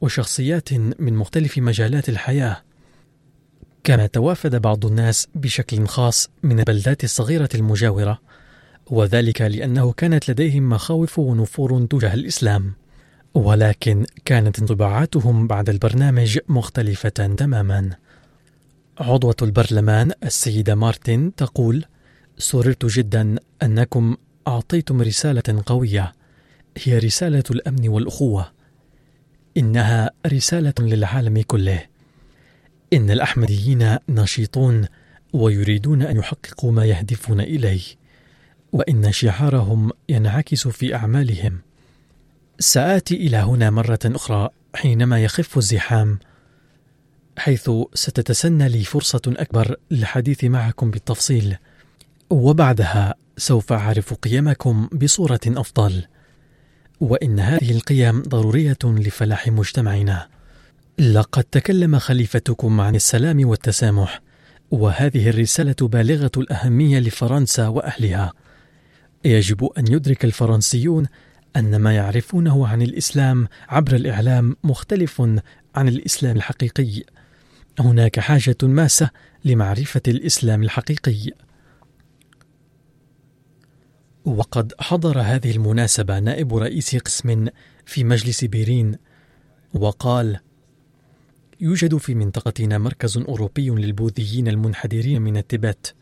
[0.00, 2.62] وشخصيات من مختلف مجالات الحياة.
[3.84, 8.18] كما توافد بعض الناس بشكل خاص من البلدات الصغيرة المجاورة
[8.86, 12.74] وذلك لأنه كانت لديهم مخاوف ونفور تجاه الإسلام.
[13.34, 17.90] ولكن كانت انطباعاتهم بعد البرنامج مختلفة تماما.
[18.98, 21.84] عضوة البرلمان السيدة مارتن تقول
[22.38, 24.16] سررت جدا أنكم
[24.48, 26.12] أعطيتم رسالة قوية
[26.78, 28.52] هي رسالة الأمن والأخوة
[29.56, 31.91] إنها رسالة للعالم كله.
[32.92, 34.86] إن الأحمديين نشيطون
[35.32, 37.82] ويريدون أن يحققوا ما يهدفون إليه
[38.72, 41.58] وإن شعارهم ينعكس في أعمالهم.
[42.58, 46.18] سآتي إلى هنا مرة أخرى حينما يخف الزحام
[47.38, 51.56] حيث ستتسنى لي فرصة أكبر للحديث معكم بالتفصيل
[52.30, 56.04] وبعدها سوف أعرف قيمكم بصورة أفضل.
[57.00, 60.31] وإن هذه القيم ضرورية لفلاح مجتمعنا.
[61.02, 64.20] لقد تكلم خليفتكم عن السلام والتسامح
[64.70, 68.32] وهذه الرسالة بالغة الأهمية لفرنسا وأهلها.
[69.24, 71.06] يجب أن يدرك الفرنسيون
[71.56, 75.20] أن ما يعرفونه عن الإسلام عبر الإعلام مختلف
[75.74, 77.02] عن الإسلام الحقيقي.
[77.80, 79.10] هناك حاجة ماسة
[79.44, 81.30] لمعرفة الإسلام الحقيقي.
[84.24, 87.46] وقد حضر هذه المناسبة نائب رئيس قسم
[87.86, 88.96] في مجلس بيرين
[89.74, 90.40] وقال
[91.62, 95.94] يوجد في منطقتنا مركز أوروبي للبوذيين المنحدرين من التبت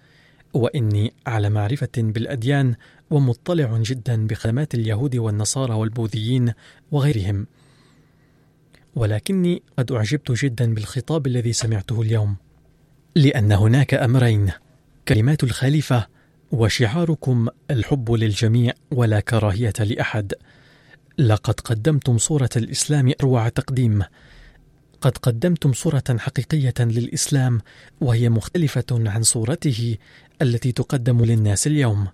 [0.55, 2.75] وإني على معرفة بالأديان
[3.11, 6.53] ومطلع جدا بخدمات اليهود والنصارى والبوذيين
[6.90, 7.46] وغيرهم.
[8.94, 12.37] ولكني قد أعجبت جدا بالخطاب الذي سمعته اليوم
[13.14, 14.51] لأن هناك أمرين
[15.09, 16.07] كلمات الخليفة
[16.53, 20.33] وشعاركم الحب للجميع ولا كراهية لأحد.
[21.18, 24.03] لقد قدمتم صورة الإسلام أروع تقديم.
[25.00, 27.60] قد قدمتم صورة حقيقية للإسلام
[28.00, 29.96] وهي مختلفة عن صورته
[30.42, 32.08] التي تقدم للناس اليوم.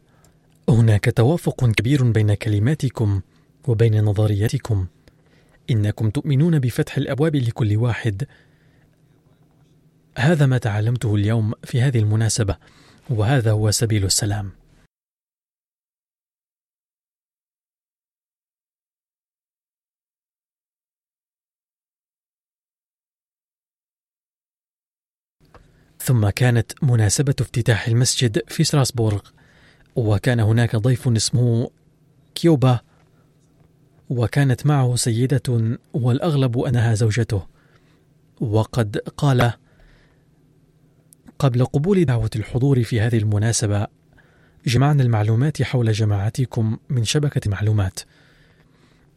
[0.68, 3.20] هناك توافق كبير بين كلماتكم
[3.68, 4.86] وبين نظريتكم.
[5.70, 8.26] إنكم تؤمنون بفتح الأبواب لكل واحد.
[10.18, 12.56] هذا ما تعلمته اليوم في هذه المناسبة،
[13.10, 14.50] وهذا هو سبيل السلام.
[26.06, 29.20] ثم كانت مناسبة افتتاح المسجد في ستراسبورغ
[29.96, 31.70] وكان هناك ضيف اسمه
[32.34, 32.80] كيوبا
[34.10, 37.46] وكانت معه سيدة والأغلب أنها زوجته.
[38.40, 39.52] وقد قال
[41.38, 43.86] قبل قبول دعوة الحضور في هذه المناسبة
[44.66, 48.00] جمعنا المعلومات حول جماعتكم من شبكة معلومات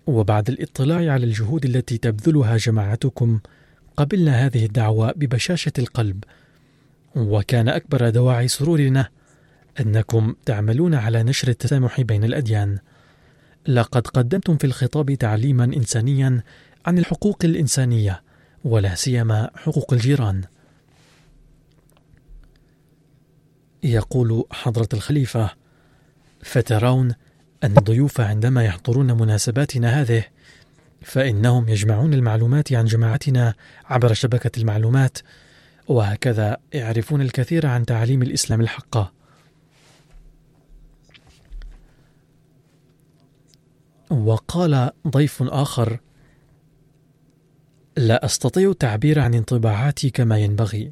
[0.08, 3.40] وبعد الاطلاع على الجهود التي تبذلها جماعتكم
[3.98, 6.24] قبلنا هذه الدعوة ببشاشة القلب
[7.16, 9.10] وكان أكبر دواعي سرورنا
[9.80, 12.78] أنكم تعملون على نشر التسامح بين الأديان.
[13.68, 16.44] لقد قدمتم في الخطاب تعليما إنسانيا
[16.86, 18.24] عن الحقوق الإنسانية
[18.64, 20.44] ولا سيما حقوق الجيران.
[23.84, 25.50] يقول حضرة الخليفة:
[26.44, 27.14] فترون
[27.64, 30.24] أن الضيوف عندما يحضرون مناسباتنا هذه
[31.02, 33.54] فإنهم يجمعون المعلومات عن جماعتنا
[33.86, 35.18] عبر شبكة المعلومات
[35.90, 39.12] وهكذا يعرفون الكثير عن تعاليم الإسلام الحقة
[44.10, 46.00] وقال ضيف آخر
[47.98, 50.92] لا أستطيع التعبير عن انطباعاتي كما ينبغي.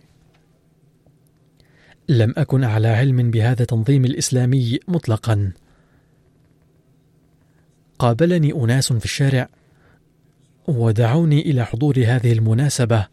[2.10, 5.52] لم أكن على علم بهذا التنظيم الإسلامي مطلقا.
[8.00, 9.50] قابلني أناس في الشارع
[10.68, 13.08] ودعوني إلى حضور هذه المناسبة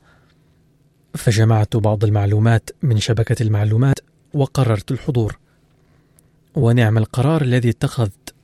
[1.16, 3.98] فجمعت بعض المعلومات من شبكة المعلومات
[4.34, 5.38] وقررت الحضور.
[6.54, 8.34] ونعم القرار الذي اتخذت.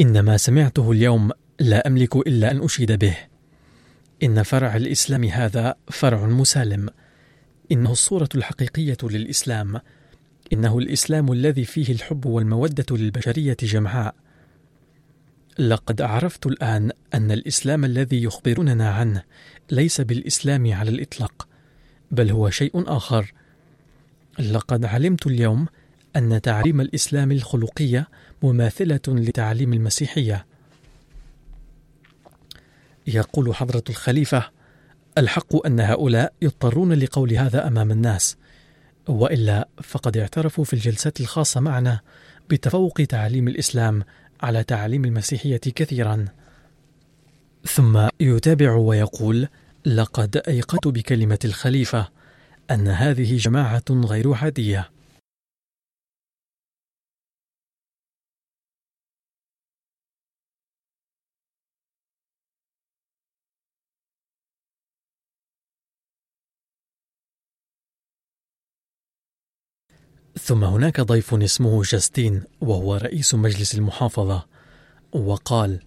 [0.00, 3.16] إن ما سمعته اليوم لا أملك إلا أن أشيد به.
[4.22, 6.88] إن فرع الإسلام هذا فرع مسالم.
[7.72, 9.80] إنه الصورة الحقيقية للإسلام.
[10.52, 14.14] إنه الإسلام الذي فيه الحب والمودة للبشرية جمعاء.
[15.58, 19.22] لقد عرفت الآن أن الإسلام الذي يخبروننا عنه
[19.70, 21.53] ليس بالإسلام على الإطلاق.
[22.14, 23.32] بل هو شيء آخر.
[24.38, 25.66] لقد علمت اليوم
[26.16, 28.08] أن تعليم الإسلام الخلقية
[28.42, 30.46] مماثلة لتعليم المسيحية.
[33.06, 34.50] يقول حضرة الخليفة
[35.18, 38.36] الحق أن هؤلاء يضطرون لقول هذا أمام الناس
[39.08, 42.00] وإلا فقد اعترفوا في الجلسات الخاصة معنا
[42.50, 44.02] بتفوق تعليم الإسلام
[44.42, 46.24] على تعليم المسيحية كثيرا.
[47.66, 49.48] ثم يتابع ويقول
[49.86, 52.08] لقد أيقنت بكلمة الخليفة
[52.70, 54.90] أن هذه جماعة غير عادية.
[70.38, 74.46] ثم هناك ضيف اسمه جاستين وهو رئيس مجلس المحافظة
[75.12, 75.82] وقال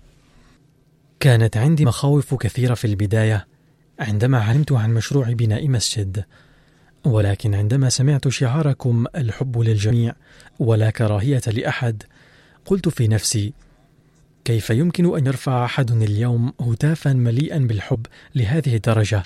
[1.19, 3.56] كانت عندي مخاوف كثيرة في البداية
[3.99, 6.25] عندما علمت عن مشروع بناء مسجد
[7.05, 10.13] ولكن عندما سمعت شعاركم الحب للجميع
[10.59, 12.03] ولا كراهية لأحد
[12.65, 13.53] قلت في نفسي
[14.45, 18.05] كيف يمكن أن يرفع أحد اليوم هتافا مليئا بالحب
[18.35, 19.23] لهذه الدرجة؟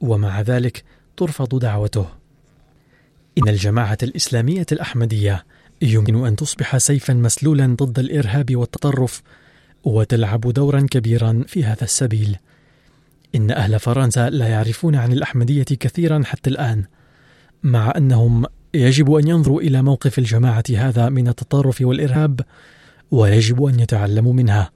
[0.00, 0.84] ومع ذلك
[1.16, 2.08] ترفض دعوته.
[3.38, 5.44] إن الجماعة الإسلامية الأحمدية
[5.82, 9.22] يمكن أن تصبح سيفا مسلولا ضد الإرهاب والتطرف
[9.84, 12.36] وتلعب دورا كبيرا في هذا السبيل.
[13.34, 16.84] إن أهل فرنسا لا يعرفون عن الأحمدية كثيرا حتى الآن
[17.62, 22.40] مع أنهم يجب أن ينظروا إلى موقف الجماعة هذا من التطرف والإرهاب
[23.10, 24.70] ويجب أن يتعلموا منها.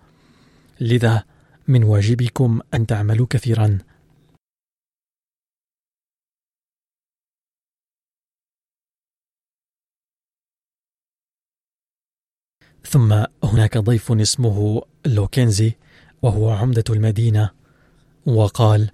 [0.80, 1.24] لذا
[1.68, 3.78] من واجبكم أن تعملوا كثيرا.
[12.84, 15.72] ثم هناك ضيف اسمه لوكنزي
[16.22, 17.61] وهو عمدة المدينة.
[18.26, 18.90] وقال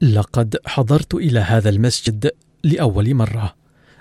[0.00, 2.30] لقد حضرت إلى هذا المسجد
[2.64, 3.54] لأول مرة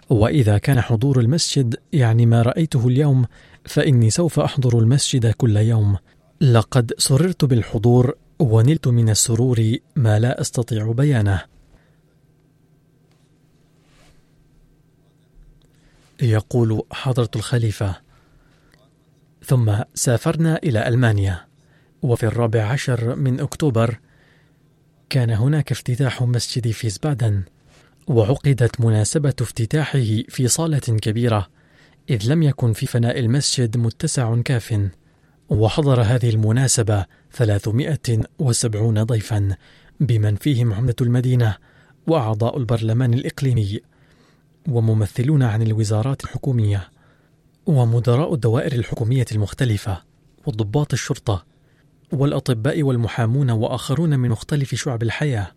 [0.09, 3.25] وإذا كان حضور المسجد يعني ما رأيته اليوم
[3.65, 5.97] فإني سوف أحضر المسجد كل يوم.
[6.41, 11.41] لقد سررت بالحضور ونلت من السرور ما لا أستطيع بيانه.
[16.21, 17.95] يقول حضرة الخليفة
[19.45, 21.45] ثم سافرنا إلى ألمانيا
[22.01, 23.99] وفي الرابع عشر من أكتوبر
[25.09, 27.43] كان هناك افتتاح مسجد فيسبادن
[28.07, 31.47] وعقدت مناسبة افتتاحه في صالة كبيرة
[32.09, 34.89] إذ لم يكن في فناء المسجد متسع كاف
[35.49, 39.55] وحضر هذه المناسبة 370 ضيفا
[39.99, 41.55] بمن فيهم عمدة المدينة
[42.07, 43.79] وأعضاء البرلمان الإقليمي
[44.69, 46.89] وممثلون عن الوزارات الحكومية
[47.65, 50.01] ومدراء الدوائر الحكومية المختلفة
[50.45, 51.45] وضباط الشرطة
[52.11, 55.51] والأطباء والمحامون وآخرون من مختلف شعب الحياة.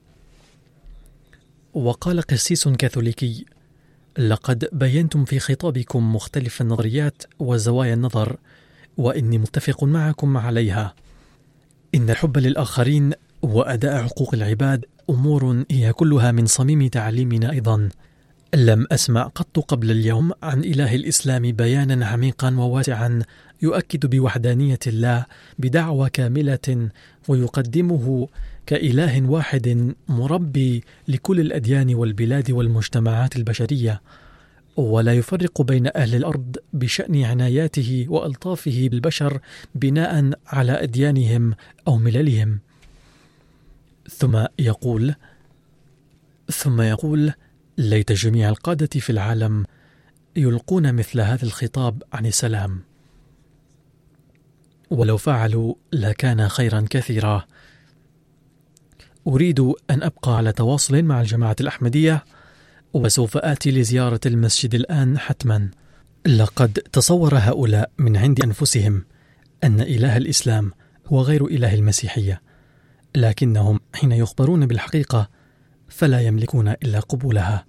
[1.74, 3.44] وقال قسيس كاثوليكي
[4.18, 8.36] لقد بينتم في خطابكم مختلف النظريات وزوايا النظر
[8.96, 10.94] وإني متفق معكم عليها.
[11.94, 17.88] إن الحب للآخرين وأداء حقوق العباد أمور هي كلها من صميم تعليمنا أيضا.
[18.54, 23.22] لم أسمع قط قبل اليوم عن إله الإسلام بيانا عميقا وواسعا
[23.62, 25.26] يؤكد بوحدانية الله
[25.58, 26.88] بدعوى كاملة
[27.28, 28.28] ويقدمه
[28.66, 34.00] كإله واحد مربي لكل الأديان والبلاد والمجتمعات البشرية.
[34.76, 39.40] ولا يفرق بين أهل الأرض بشأن عناياته وألطافه بالبشر
[39.74, 41.54] بناء على أديانهم
[41.88, 42.58] أو مللهم.
[44.10, 45.14] ثم يقول
[46.50, 47.32] ثم يقول
[47.80, 49.64] ليت جميع القادة في العالم
[50.36, 52.80] يلقون مثل هذا الخطاب عن السلام.
[54.90, 57.44] ولو فعلوا لكان خيرا كثيرا.
[59.26, 62.24] أريد أن أبقى على تواصل مع الجماعة الأحمدية
[62.92, 65.70] وسوف آتي لزيارة المسجد الآن حتما.
[66.26, 69.04] لقد تصور هؤلاء من عند أنفسهم
[69.64, 70.72] أن إله الإسلام
[71.06, 72.42] هو غير إله المسيحية
[73.14, 75.39] لكنهم حين يخبرون بالحقيقة
[75.90, 77.66] فلا يملكون إلا قبولها.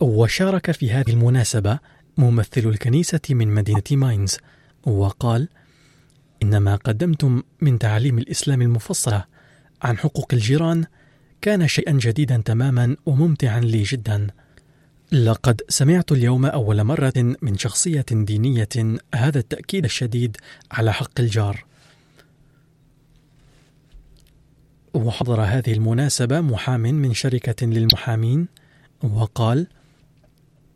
[0.00, 1.78] وشارك في هذه المناسبة
[2.18, 4.38] ممثل الكنيسة من مدينة ماينز
[4.86, 5.48] وقال
[6.42, 9.24] إن ما قدمتم من تعاليم الإسلام المفصلة
[9.82, 10.84] عن حقوق الجيران
[11.40, 14.26] كان شيئا جديدا تماما وممتعا لي جدا.
[15.12, 18.68] لقد سمعت اليوم أول مرة من شخصية دينية
[19.14, 20.36] هذا التأكيد الشديد
[20.70, 21.64] على حق الجار.
[24.94, 28.48] وحضر هذه المناسبة محام من شركة للمحامين
[29.02, 29.66] وقال: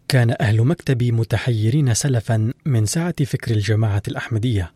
[0.09, 4.72] كان أهل مكتبي متحيرين سلفا من سعة فكر الجماعة الأحمدية،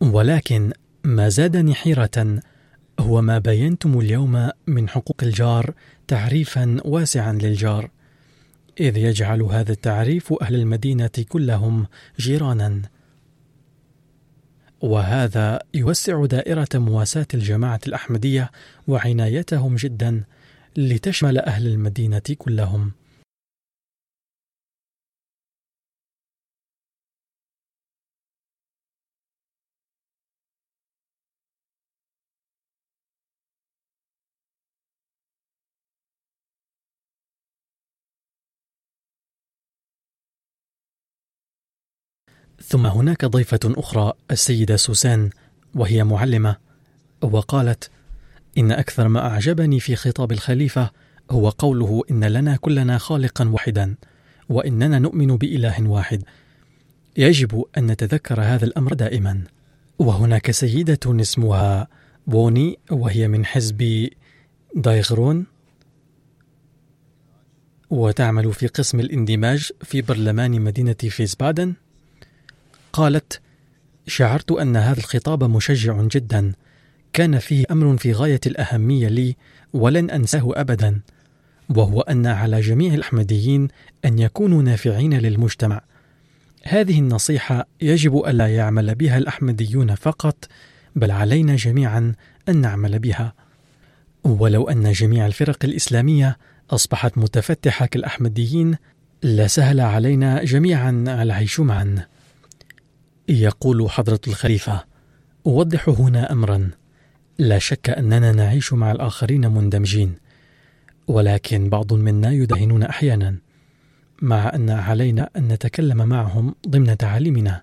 [0.00, 0.72] ولكن
[1.04, 2.40] ما زادني حيرة
[3.00, 5.74] هو ما بينتم اليوم من حقوق الجار
[6.08, 7.90] تعريفا واسعا للجار،
[8.82, 11.86] إذ يجعل هذا التعريف أهل المدينة كلهم
[12.18, 12.82] جيرانا.
[14.80, 18.50] وهذا يوسع دائرة مواساة الجماعة الأحمدية
[18.88, 20.24] وعنايتهم جدا
[20.76, 22.92] لتشمل أهل المدينة كلهم.
[42.64, 45.30] ثم هناك ضيفة أخرى السيدة سوسان
[45.74, 46.56] وهي معلمة
[47.22, 47.90] وقالت
[48.58, 50.90] إن أكثر ما أعجبني في خطاب الخليفة
[51.30, 53.94] هو قوله إن لنا كلنا خالقا واحدا
[54.48, 56.22] وإننا نؤمن بإله واحد.
[57.16, 59.44] يجب أن نتذكر هذا الأمر دائما.
[59.98, 61.88] وهناك سيدة اسمها
[62.26, 64.08] بوني وهي من حزب
[64.76, 65.46] دايغرون
[67.90, 71.74] وتعمل في قسم الاندماج في برلمان مدينة فيسبادن
[72.92, 73.40] قالت
[74.06, 76.52] شعرت أن هذا الخطاب مشجع جدا.
[77.12, 79.36] كان فيه أمر في غاية الأهمية لي
[79.72, 81.00] ولن أنساه ابدا
[81.68, 83.68] وهو أن على جميع الأحمديين
[84.04, 85.80] أن يكونوا نافعين للمجتمع.
[86.64, 90.48] هذه النصيحة يجب ألا يعمل بها الأحمديون فقط
[90.96, 92.14] بل علينا جميعا
[92.48, 93.32] أن نعمل بها.
[94.24, 96.38] ولو أن جميع الفرق الإسلامية
[96.70, 98.76] أصبحت متفتحة كالأحمديين
[99.22, 100.90] لسهل علينا جميعا
[101.22, 102.06] العيش معا.
[103.28, 104.84] يقول حضرة الخليفة:
[105.46, 106.70] أوضح هنا أمرا،
[107.38, 110.14] لا شك أننا نعيش مع الآخرين مندمجين،
[111.06, 113.36] ولكن بعض منا يدهنون أحيانا،
[114.22, 117.62] مع أن علينا أن نتكلم معهم ضمن تعاليمنا،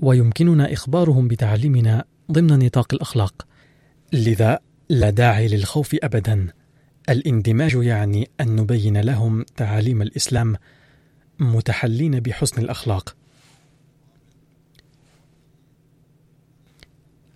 [0.00, 3.46] ويمكننا إخبارهم بتعاليمنا ضمن نطاق الأخلاق،
[4.12, 6.46] لذا لا داعي للخوف أبدا.
[7.08, 10.56] الاندماج يعني أن نبين لهم تعاليم الإسلام
[11.40, 13.17] متحلين بحسن الأخلاق.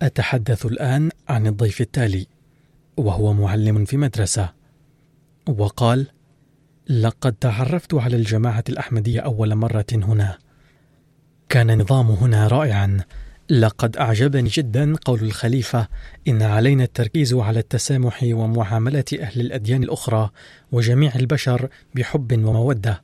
[0.03, 2.27] أتحدث الآن عن الضيف التالي
[2.97, 4.49] وهو معلم في مدرسة.
[5.47, 6.07] وقال
[6.89, 10.37] لقد تعرفت على الجماعة الأحمدية أول مرة هنا.
[11.49, 12.99] كان النظام هنا رائعا.
[13.49, 15.87] لقد أعجبني جدا قول الخليفة
[16.27, 20.29] إن علينا التركيز على التسامح ومعاملة أهل الأديان الأخرى
[20.71, 23.01] وجميع البشر بحب ومودة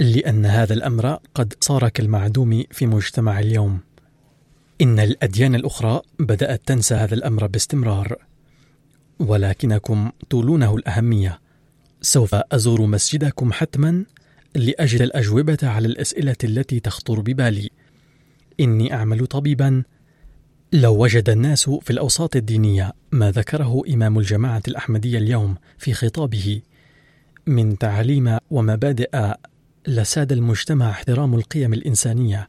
[0.00, 3.80] لأن هذا الأمر قد صار كالمعدوم في مجتمع اليوم.
[4.80, 8.16] إن الأديان الأخرى بدأت تنسى هذا الأمر باستمرار،
[9.18, 11.40] ولكنكم تولونه الأهمية.
[12.02, 14.04] سوف أزور مسجدكم حتما
[14.54, 17.70] لأجد الأجوبة على الأسئلة التي تخطر ببالي.
[18.60, 19.82] إني أعمل طبيبا.
[20.72, 26.62] لو وجد الناس في الأوساط الدينية ما ذكره إمام الجماعة الأحمدية اليوم في خطابه
[27.46, 29.34] من تعاليم ومبادئ
[29.86, 32.48] لساد المجتمع احترام القيم الإنسانية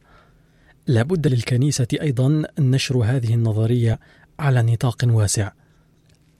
[0.86, 4.00] لابد للكنيسة أيضا نشر هذه النظرية
[4.38, 5.52] على نطاق واسع.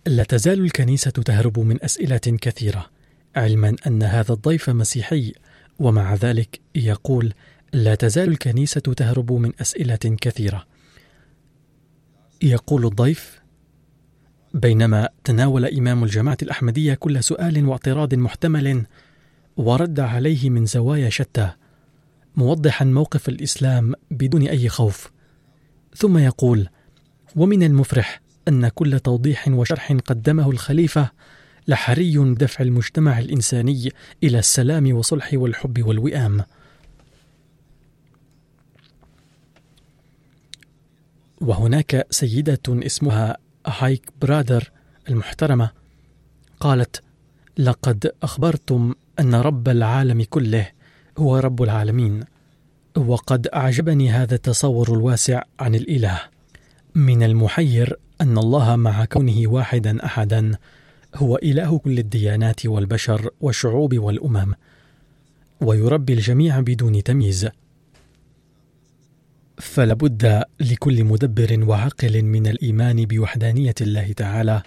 [0.07, 2.91] لا تزال الكنيسة تهرب من أسئلة كثيرة،
[3.37, 5.33] علما أن هذا الضيف مسيحي،
[5.79, 7.33] ومع ذلك يقول:
[7.73, 10.67] لا تزال الكنيسة تهرب من أسئلة كثيرة.
[12.43, 13.41] يقول الضيف:
[14.55, 18.87] بينما تناول إمام الجماعة الأحمدية كل سؤال واعتراض محتمل
[19.57, 21.51] ورد عليه من زوايا شتى
[22.37, 25.11] موضحا موقف الإسلام بدون أي خوف.
[25.97, 26.69] ثم يقول
[27.37, 31.11] ومن المفرح أن كل توضيح وشرح قدمه الخليفة
[31.69, 36.45] لحري دفع المجتمع الإنساني إلى السلام والصلح والحب والوئام.
[41.41, 44.71] وهناك سيدة اسمها هايك برادر
[45.09, 45.71] المحترمة
[46.61, 47.03] قالت
[47.59, 50.76] لقد أخبرتم أن رب العالم كله
[51.19, 52.25] هو رب العالمين.
[52.97, 56.21] وقد أعجبني هذا التصور الواسع عن الإله.
[56.95, 60.59] من المحير أن الله مع كونه واحدا أحدا
[61.15, 64.55] هو إله كل الديانات والبشر والشعوب والأمم.
[65.61, 67.49] ويربي الجميع بدون تمييز.
[69.59, 74.63] فلابد لكل مدبر وعاقل من الإيمان بوحدانية الله تعالى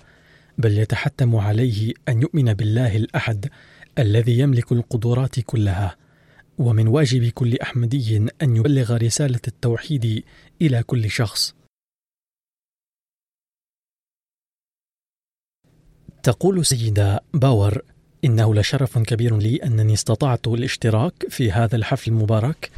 [0.58, 3.50] بل يتحتم عليه أن يؤمن بالله الأحد
[4.00, 5.96] الذي يملك القدرات كلها.
[6.60, 10.24] ومن واجب كل أحمدي أن يبلغ رسالة التوحيد
[10.62, 11.56] إلى كل شخص.
[16.24, 17.82] تقول سيدة باور
[18.26, 22.72] إنه لشرف كبير لي أنني استطعت الاشتراك في هذا الحفل المبارك.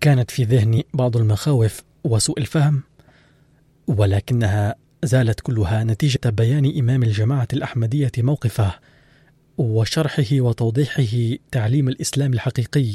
[0.00, 2.82] كانت في ذهني بعض المخاوف وسوء الفهم
[3.86, 8.78] ولكنها زالت كلها نتيجة بيان إمام الجماعة الأحمدية موقفه.
[9.62, 12.92] وشرحه وتوضيحه تعليم الإسلام الحقيقي.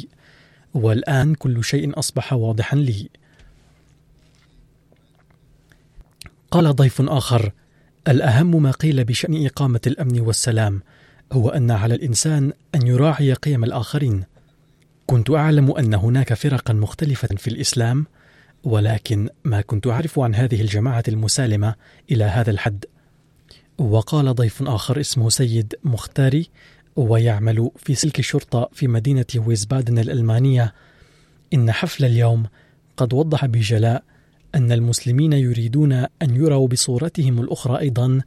[0.73, 3.09] والآن كل شيء أصبح واضحا لي.
[6.51, 7.51] قال ضيف آخر
[8.07, 10.81] الأهم ما قيل بشأن إقامة الأمن والسلام
[11.31, 14.23] هو أن على الإنسان أن يراعي قيم الآخرين.
[15.07, 18.05] كنت أعلم أن هناك فرقا مختلفة في الإسلام
[18.63, 21.75] ولكن ما كنت أعرف عن هذه الجماعة المسالمة
[22.11, 22.85] إلى هذا الحد.
[23.77, 26.49] وقال ضيف آخر اسمه سيد مختاري
[26.95, 30.73] ويعمل في سلك الشرطة في مدينة ويزبادن الألمانية.
[31.53, 32.45] إن حفل اليوم
[32.97, 34.03] قد وضح بجلاء
[34.55, 38.21] أن المسلمين يريدون أن يروا بصورتهم الأخرى أيضا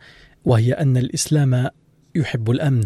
[0.45, 1.69] وهي أن الإسلام
[2.15, 2.85] يحب الأمن.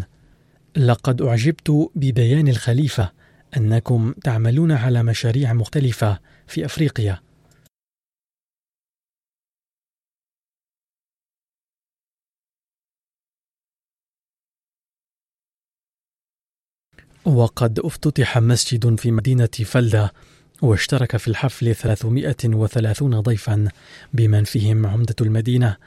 [0.77, 3.11] لقد أعجبت ببيان الخليفة
[3.57, 7.24] أنكم تعملون على مشاريع مختلفة في أفريقيا.
[17.25, 20.13] وقد افتتح مسجد في مدينة فلدة
[20.61, 23.67] واشترك في الحفل 330 ضيفا
[24.13, 25.77] بمن فيهم عمدة المدينة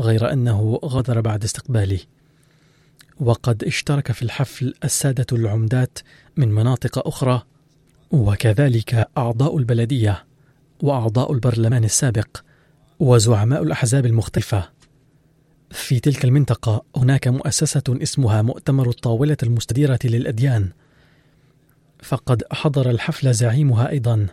[0.00, 2.00] غير أنه غادر بعد استقبالي
[3.20, 5.98] وقد اشترك في الحفل السادة العمدات
[6.36, 7.42] من مناطق أخرى
[8.10, 10.24] وكذلك أعضاء البلدية
[10.82, 12.28] وأعضاء البرلمان السابق
[13.00, 14.68] وزعماء الأحزاب المختلفة.
[15.70, 20.70] في تلك المنطقة هناك مؤسسة اسمها مؤتمر الطاولة المستديرة للأديان
[22.02, 24.26] فقد حضر الحفل زعيمها أيضا.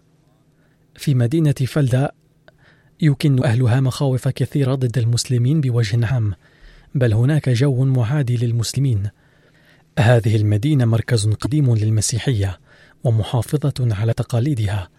[0.95, 2.11] في مدينة فلدا
[3.01, 6.33] يكن أهلها مخاوف كثيرة ضد المسلمين بوجه عام
[6.95, 9.09] بل هناك جو معادي للمسلمين.
[9.99, 12.59] هذه المدينة مركز قديم للمسيحية
[13.03, 14.89] ومحافظة على تقاليدها.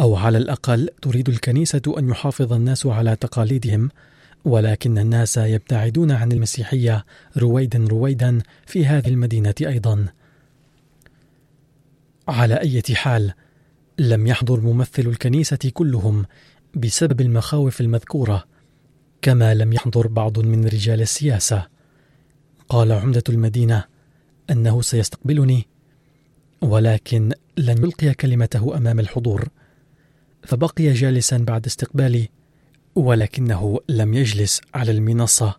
[0.00, 3.90] أو على الأقل تريد الكنيسة أن يحافظ الناس على تقاليدهم
[4.44, 7.04] ولكن الناس يبتعدون عن المسيحية
[7.36, 10.06] رويدا رويدا في هذه المدينة أيضا.
[12.28, 13.32] على أي حال
[13.98, 16.26] لم يحضر ممثل الكنيسة كلهم
[16.74, 18.44] بسبب المخاوف المذكورة
[19.22, 21.66] كما لم يحضر بعض من رجال السياسة.
[22.68, 23.84] قال عمدة المدينة
[24.50, 25.66] أنه سيستقبلني
[26.60, 29.48] ولكن لن يلقي كلمته أمام الحضور.
[30.42, 32.28] فبقي جالسا بعد استقبالي
[32.94, 35.56] ولكنه لم يجلس على المنصة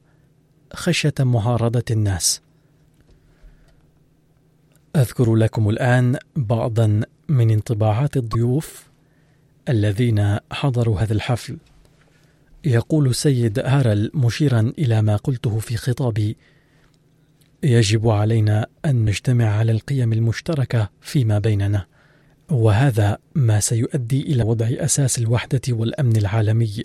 [0.74, 2.42] خشية معارضة الناس.
[4.96, 8.90] أذكر لكم الآن بعضا من انطباعات الضيوف
[9.70, 11.58] الذين حضروا هذا الحفل.
[12.66, 16.38] يقول السيد هارل مشيرا إلى ما قلته في خطابي
[17.64, 21.86] يجب علينا أن نجتمع على القيم المشتركة فيما بيننا
[22.52, 26.84] وهذا ما سيؤدي إلى وضع أساس الوحدة والأمن العالمي.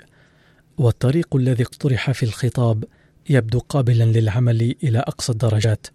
[0.79, 2.85] والطريق الذي اقترح في الخطاب
[3.29, 5.87] يبدو قابلا للعمل إلى أقصى الدرجات.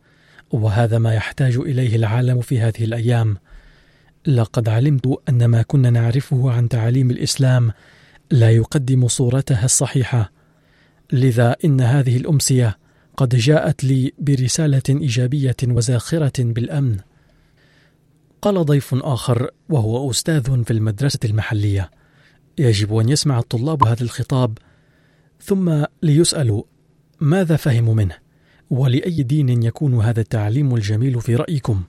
[0.55, 3.37] وهذا ما يحتاج إليه العالم في هذه الأيام.
[4.27, 7.71] لقد علمت أن ما كنا نعرفه عن تعاليم الإسلام
[8.31, 10.31] لا يقدم صورتها الصحيحة.
[11.13, 12.77] لذا إن هذه الأمسية
[13.17, 16.97] قد جاءت لي برسالة إيجابية وزاخرة بالأمن.
[18.41, 21.91] قال ضيف آخر وهو أستاذ في المدرسة المحلية.
[22.57, 24.57] يجب أن يسمع الطلاب هذا الخطاب
[25.41, 26.63] ثم ليسألوا
[27.19, 28.24] ماذا فهموا منه؟
[28.69, 31.83] ولأي دين يكون هذا التعليم الجميل في رأيكم؟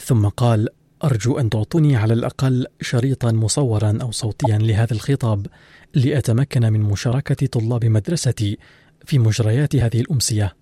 [0.00, 0.68] ثم قال:
[1.04, 5.46] أرجو أن تعطوني على الأقل شريطا مصورا أو صوتيا لهذا الخطاب
[5.94, 8.58] لأتمكن من مشاركة طلاب مدرستي
[9.04, 10.54] في مجريات هذه الأمسية.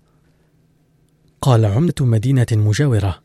[1.41, 3.19] قال عمدة مدينة مجاورة: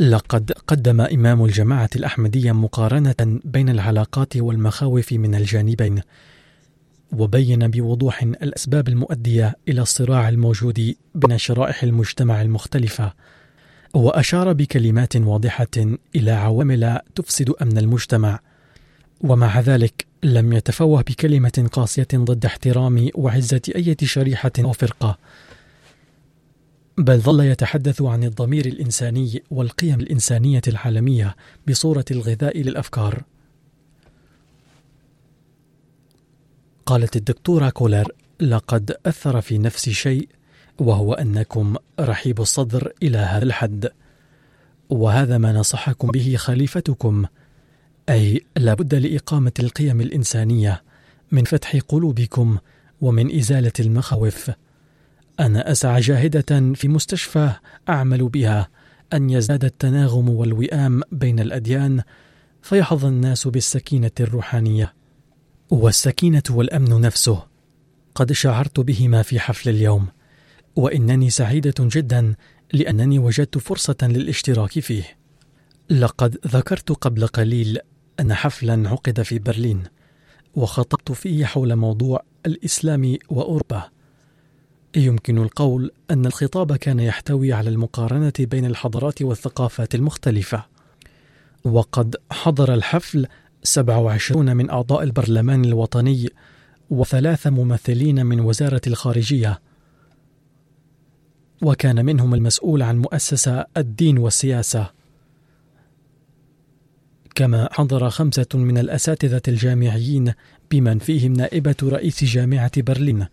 [0.00, 6.00] لقد قدم إمام الجماعة الأحمدية مقارنة بين العلاقات والمخاوف من الجانبين،
[7.12, 13.12] وبين بوضوح الأسباب المؤدية إلى الصراع الموجود بين شرائح المجتمع المختلفة
[13.94, 18.40] وأشار بكلمات واضحة إلى عوامل تفسد أمن المجتمع.
[19.20, 25.18] ومع ذلك لم يتفوه بكلمة قاسية ضد احترام وعزة أي شريحة أو فرقة
[26.98, 31.36] بل ظل يتحدث عن الضمير الإنساني والقيم الإنسانية العالمية
[31.68, 33.22] بصورة الغذاء للأفكار.
[36.90, 40.28] قالت الدكتورة كولر لقد أثر في نفسي شيء
[40.78, 43.90] وهو أنكم رحيب الصدر إلى هذا الحد.
[44.88, 47.24] وهذا ما نصحكم به خليفتكم
[48.08, 50.82] أي لابد لإقامة القيم الإنسانية
[51.32, 52.58] من فتح قلوبكم
[53.00, 54.50] ومن إزالة المخاوف.
[55.40, 57.50] أنا أسعى جاهدة في مستشفى
[57.88, 58.68] أعمل بها
[59.12, 62.02] أن يزداد التناغم والوئام بين الأديان
[62.62, 64.99] فيحظى الناس بالسكينة الروحانية.
[65.70, 67.46] والسكينة والأمن نفسه.
[68.14, 70.06] قد شعرت بهما في حفل اليوم
[70.76, 72.34] وإنني سعيدة جدا
[72.72, 75.16] لأنني وجدت فرصة للاشتراك فيه.
[75.90, 77.78] لقد ذكرت قبل قليل
[78.20, 79.82] أن حفلا عقد في برلين
[80.54, 83.88] وخطبت فيه حول موضوع الإسلام وأوروبا.
[84.96, 90.64] يمكن القول أن الخطاب كان يحتوي على المقارنة بين الحضارات والثقافات المختلفة.
[91.64, 93.26] وقد حضر الحفل
[93.62, 96.28] 27 من أعضاء البرلمان الوطني
[96.90, 99.60] وثلاثة ممثلين من وزارة الخارجية.
[101.62, 104.90] وكان منهم المسؤول عن مؤسسة الدين والسياسة.
[107.34, 110.32] كما حضر خمسة من الأساتذة الجامعيين
[110.70, 113.26] بمن فيهم نائبة رئيس جامعة برلين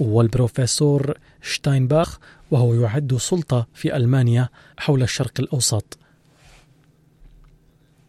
[0.00, 2.18] والبروفيسور شتاينباخ
[2.50, 5.98] وهو يعد سلطة في ألمانيا حول الشرق الأوسط.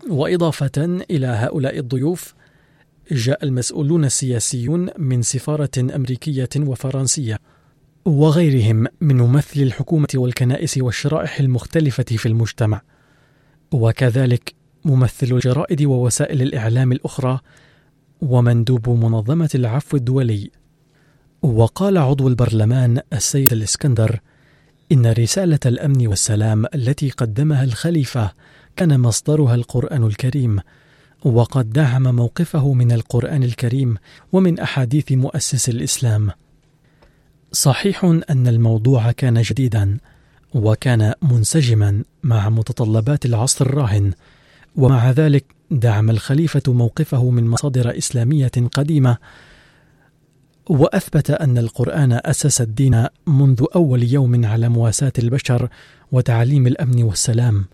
[0.10, 2.34] وإضافة إلى هؤلاء الضيوف
[3.12, 7.40] جاء المسؤولون السياسيون من سفارة أمريكية وفرنسية
[8.06, 12.82] وغيرهم من ممثلي الحكومة والكنائس والشرائح المختلفة في المجتمع.
[13.72, 14.54] وكذلك
[14.86, 17.40] ممثل الجرائد ووسائل الإعلام الأخرى
[18.22, 20.52] ومندوب منظمة العفو الدولي.
[21.42, 24.20] وقال عضو البرلمان السيد الإسكندر
[24.92, 28.32] إن رسالة الأمن والسلام التي قدمها الخليفة
[28.76, 30.60] كان مصدرها القرآن الكريم
[31.24, 33.98] وقد دعم موقفه من القرآن الكريم
[34.32, 36.32] ومن أحاديث مؤسس الإسلام
[37.52, 39.98] صحيح أن الموضوع كان جديدا
[40.54, 44.14] وكان منسجما مع متطلبات العصر الراهن
[44.76, 49.18] ومع ذلك دعم الخليفة موقفه من مصادر إسلامية قديمة
[50.70, 55.70] وأثبت أن القرآن أسس الدين منذ أول يوم على مواساة البشر
[56.12, 57.66] وتعليم الأمن والسلام.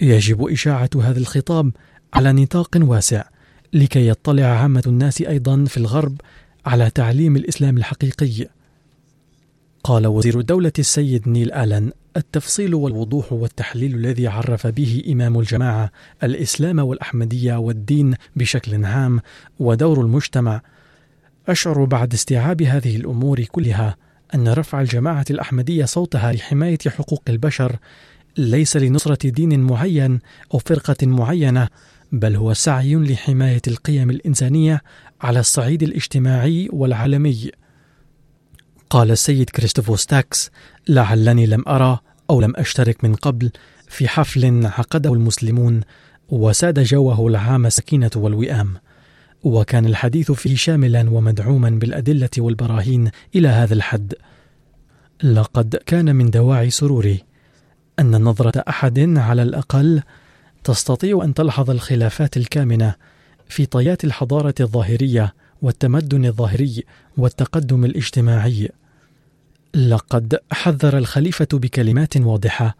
[0.00, 1.70] يجب إشاعة هذا الخطاب
[2.14, 3.24] على نطاق واسع
[3.72, 6.20] لكي يطلع عامة الناس أيضا في الغرب
[6.66, 8.48] على تعليم الإسلام الحقيقي.
[9.84, 15.90] قال وزير الدولة السيد نيل آلن التفصيل والوضوح والتحليل الذي عرف به إمام الجماعة
[16.22, 19.20] الإسلام والأحمدية والدين بشكل عام
[19.58, 20.60] ودور المجتمع
[21.48, 23.96] أشعر بعد استيعاب هذه الأمور كلها
[24.34, 27.76] أن رفع الجماعة الأحمدية صوتها لحماية حقوق البشر
[28.36, 30.20] ليس لنصرة دين معين
[30.54, 31.68] أو فرقة معينة
[32.12, 34.82] بل هو سعي لحماية القيم الإنسانية
[35.20, 37.50] على الصعيد الاجتماعي والعالمي.
[38.90, 40.50] قال السيد كريستوفوس تاكس
[40.88, 41.98] لعلني لم أرى
[42.30, 43.50] أو لم أشترك من قبل
[43.88, 45.80] في حفل عقده المسلمون
[46.28, 48.74] وساد جوه العام السكينة والوئام.
[49.42, 54.14] وكان الحديث فيه شاملا ومدعوما بالأدلة والبراهين إلى هذا الحد.
[55.22, 57.24] لقد كان من دواعي سروري
[58.00, 60.02] أن نظرة أحد على الأقل
[60.64, 62.94] تستطيع أن تلحظ الخلافات الكامنة
[63.48, 66.84] في طيات الحضارة الظاهرية والتمدن الظاهري
[67.16, 68.70] والتقدم الاجتماعي.
[69.74, 72.76] لقد حذر الخليفة بكلمات واضحة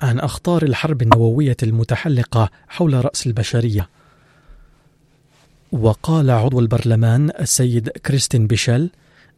[0.00, 3.88] عن أخطار الحرب النووية المتحلقة حول رأس البشرية.
[5.72, 8.90] وقال عضو البرلمان السيد كريستين بيشيل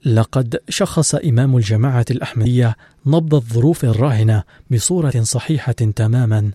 [0.05, 2.76] لقد شخص إمام الجماعة الأحمدية
[3.07, 6.51] نبض الظروف الراهنة بصورة صحيحة تماما.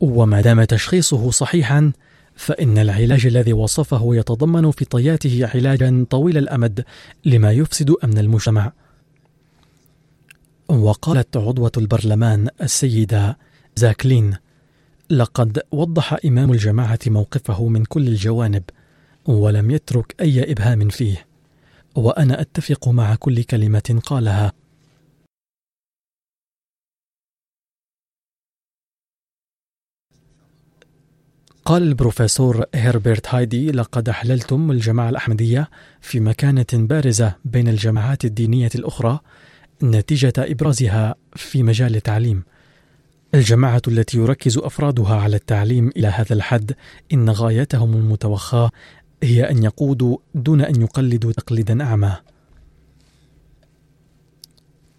[0.00, 1.92] وما دام تشخيصه صحيحا
[2.36, 6.84] فإن العلاج الذي وصفه يتضمن في طياته علاجا طويل الأمد
[7.24, 8.72] لما يفسد أمن المجتمع.
[10.68, 13.38] وقالت عضوة البرلمان السيدة
[13.76, 14.36] زاكلين
[15.10, 18.62] لقد وضح إمام الجماعة موقفه من كل الجوانب
[19.26, 21.29] ولم يترك أي إبهام فيه.
[21.94, 24.52] وأنا أتفق مع كل كلمة قالها
[31.64, 35.70] قال البروفيسور هيربرت هايدي لقد أحللتم الجماعة الأحمدية
[36.00, 39.20] في مكانة بارزة بين الجماعات الدينية الأخرى
[39.82, 42.42] نتيجة إبرازها في مجال التعليم.
[43.34, 46.72] الجماعة التي يركز أفرادها على التعليم إلى هذا الحد
[47.12, 48.70] إن غايتهم المتوخاة
[49.22, 52.16] هي أن يقودوا دون أن يقلدوا تقليدا أعمى.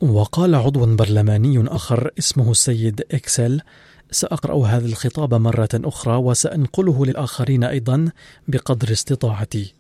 [0.02, 3.62] وقال عضو برلماني آخر اسمه السيد إكسل
[4.12, 8.12] سأقرأ هذا الخطاب مرة أخرى وسأنقله للآخرين أيضا
[8.48, 9.74] بقدر استطاعتي.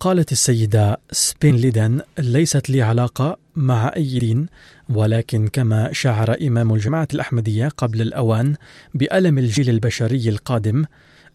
[0.00, 4.46] قالت السيدة سبين ليدن ليست لي علاقة مع أي دين
[4.88, 8.54] ولكن كما شعر إمام الجماعة الأحمدية قبل الأوان
[8.94, 10.84] بألم الجيل البشري القادم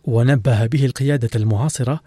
[0.03, 1.99] ونبه به القيادة المعاصرة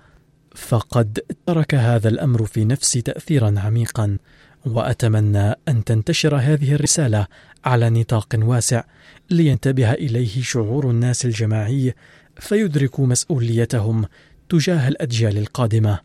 [0.54, 4.18] فقد ترك هذا الأمر في نفسي تاثيرا عميقا
[4.66, 7.26] وأتمنى أن تنتشر هذه الرسالة
[7.64, 8.84] على نطاق واسع
[9.30, 11.94] لينتبه إليه شعور الناس الجماعي
[12.40, 14.04] فيدركوا مسؤوليتهم
[14.48, 16.00] تجاه الأجيال القادمة.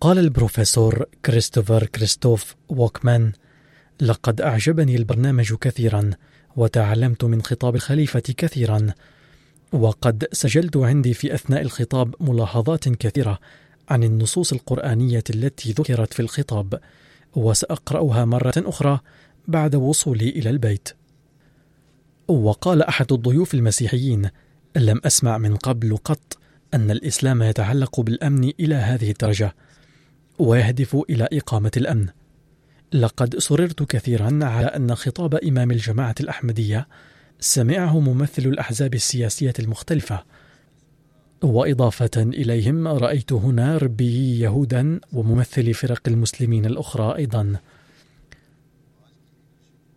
[0.00, 3.32] قال البروفيسور كريستوفر كريستوف ووكمان
[4.00, 6.10] لقد أعجبني البرنامج كثيرا
[6.56, 8.86] وتعلمت من خطاب الخليفة كثيرا.
[9.72, 13.38] وقد سجلت عندي في أثناء الخطاب ملاحظات كثيرة
[13.88, 16.80] عن النصوص القرآنية التي ذكرت في الخطاب
[17.36, 19.00] وسأقرأها مرة أخرى
[19.48, 20.88] بعد وصولي إلى البيت.
[22.28, 24.30] وقال أحد الضيوف المسيحيين
[24.76, 26.38] لم أسمع من قبل قط
[26.74, 29.54] أن الإسلام يتعلق بالأمن إلى هذه الدرجة
[30.38, 32.06] ويهدف إلى إقامة الأمن.
[32.92, 36.88] لقد سررت كثيرا على أن خطاب إمام الجماعة الأحمدية
[37.40, 40.24] سمعه ممثل الأحزاب السياسية المختلفة.
[41.42, 47.56] وإضافة إليهم رأيت هنا ربي يهودا وممثلي فرق المسلمين الأخرى أيضا.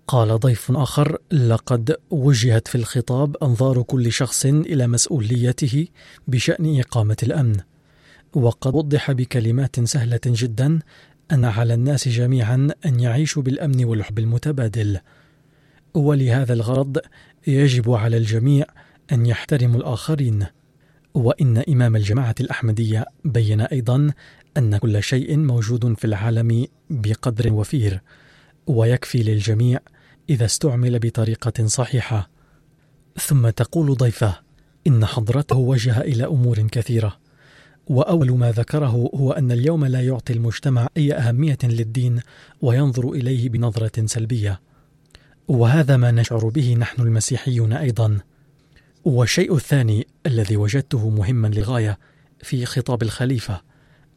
[0.07, 5.87] قال ضيف آخر لقد وجهت في الخطاب أنظار كل شخص إلى مسؤوليته
[6.27, 7.57] بشأن إقامة الأمن
[8.33, 10.79] وقد وضح بكلمات سهلة جدا
[11.31, 14.99] أن على الناس جميعا أن يعيشوا بالأمن والحب المتبادل.
[15.93, 16.97] ولهذا الغرض
[17.47, 18.65] يجب على الجميع
[19.11, 20.45] أن يحترموا الآخرين.
[21.13, 24.11] وإن إمام الجماعة الأحمدية بين أيضا
[24.57, 28.01] أن كل شيء موجود في العالم بقدر وفير
[28.67, 29.79] ويكفي للجميع
[30.29, 32.29] إذا استعمل بطريقة صحيحة.
[33.19, 34.39] ثم تقول ضيفة
[34.87, 37.22] إن حضرته وجه إلى أمور كثيرة.
[37.87, 42.19] وأول ما ذكره هو أن اليوم لا يعطي المجتمع أي أهمية للدين
[42.61, 44.61] وينظر إليه بنظرة سلبية.
[45.47, 48.19] وهذا ما نشعر به نحن المسيحيون أيضا.
[49.05, 51.99] والشيء الثاني الذي وجدته مهما للغاية
[52.43, 53.61] في خطاب الخليفة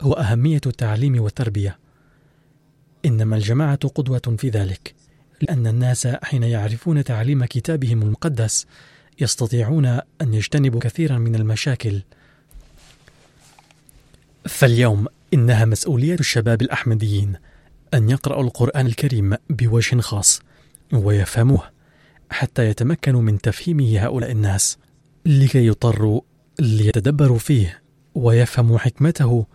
[0.00, 1.78] هو أهمية التعليم والتربية.
[3.04, 4.94] إنما الجماعة قدوة في ذلك
[5.42, 8.66] لأن الناس حين يعرفون تعليم كتابهم المقدس
[9.20, 12.02] يستطيعون أن يجتنبوا كثيرا من المشاكل
[14.48, 17.32] فاليوم إنها مسؤولية الشباب الأحمديين
[17.94, 20.42] أن يقرأوا القرآن الكريم بوجه خاص
[20.92, 21.62] ويفهموه
[22.30, 24.78] حتى يتمكنوا من تفهيمه هؤلاء الناس
[25.26, 26.20] لكي يضطروا
[26.60, 27.82] ليتدبروا فيه
[28.14, 29.46] ويفهموا حكمته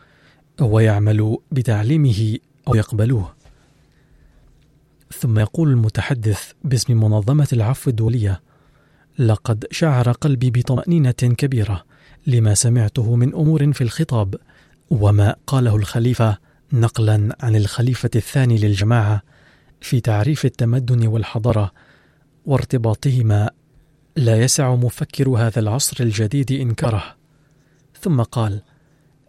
[0.62, 2.38] ويعملوا بتعليمه
[2.68, 3.34] أو يقبلوه.
[5.20, 8.42] ثم يقول المتحدث باسم منظمة العفو الدولية
[9.20, 11.84] لقد شعر قلبي بطمأنينة كبيرة
[12.28, 14.36] لما سمعته من أمور في الخطاب
[14.92, 16.38] وما قاله الخليفة
[16.74, 19.22] نقلا عن الخليفة الثاني للجماعة
[19.82, 21.72] في تعريف التمدن والحضارة
[22.46, 23.50] وارتباطهما.
[24.16, 27.16] لا يسع مفكر هذا العصر الجديد إنكاره.
[28.02, 28.62] ثم قال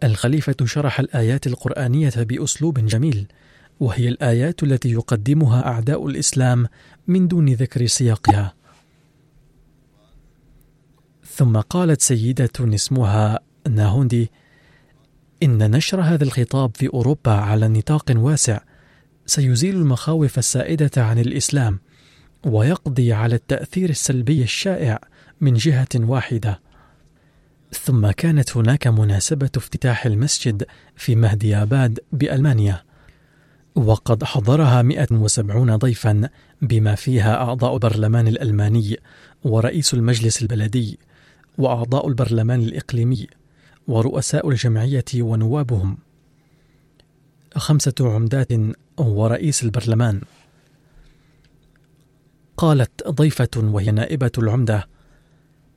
[0.03, 3.27] الخليفة شرح الآيات القرآنية بأسلوب جميل
[3.79, 6.67] وهي الآيات التي يقدمها أعداء الإسلام
[7.07, 8.53] من دون ذكر سياقها.
[11.27, 13.39] ثم قالت سيدة اسمها
[13.69, 14.31] ناهوندي
[15.43, 18.59] إن نشر هذا الخطاب في أوروبا على نطاق واسع
[19.25, 21.79] سيزيل المخاوف السائدة عن الإسلام
[22.45, 24.99] ويقضي على التأثير السلبي الشائع
[25.41, 26.59] من جهة واحدة.
[27.71, 30.65] ثم كانت هناك مناسبة افتتاح المسجد
[30.95, 32.83] في مهدي آباد بألمانيا.
[33.75, 36.29] وقد حضرها 170 ضيفا
[36.61, 38.97] بما فيها أعضاء البرلمان الألماني
[39.43, 40.99] ورئيس المجلس البلدي
[41.57, 43.27] وأعضاء البرلمان الإقليمي.
[43.87, 45.97] ورؤساء الجمعية ونوابهم.
[47.55, 48.47] خمسة عمدات
[48.97, 50.21] ورئيس البرلمان.
[52.57, 54.87] قالت ضيفة وهي نائبة العمدة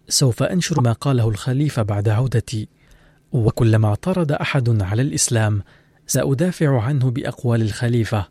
[0.09, 2.68] سوف أنشر ما قاله الخليفة بعد عودتي
[3.32, 5.62] وكلما اعترض أحد على الإسلام
[6.07, 8.28] سأدافع عنه بأقوال الخليفة.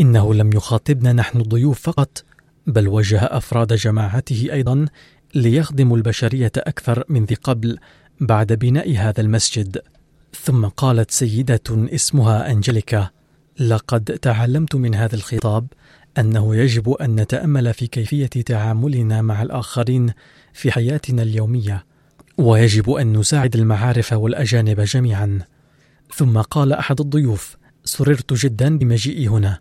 [0.00, 2.24] إنه لم يخاطبنا نحن الضيوف فقط
[2.66, 4.86] بل وجه أفراد جماعته أيضا
[5.34, 7.78] ليخدموا البشرية أكثر من ذي قبل
[8.20, 9.82] بعد بناء هذا المسجد
[10.42, 13.10] ثم قالت سيدة اسمها أنجليكا
[13.60, 15.66] لقد تعلمت من هذا الخطاب
[16.18, 20.12] أنه يجب أن نتأمل في كيفية تعاملنا مع الآخرين
[20.52, 21.84] في حياتنا اليومية
[22.38, 25.38] ويجب أن نساعد المعارف والأجانب جميعا.
[26.14, 29.58] ثم قال أحد الضيوف سررت جدا بمجيئي هنا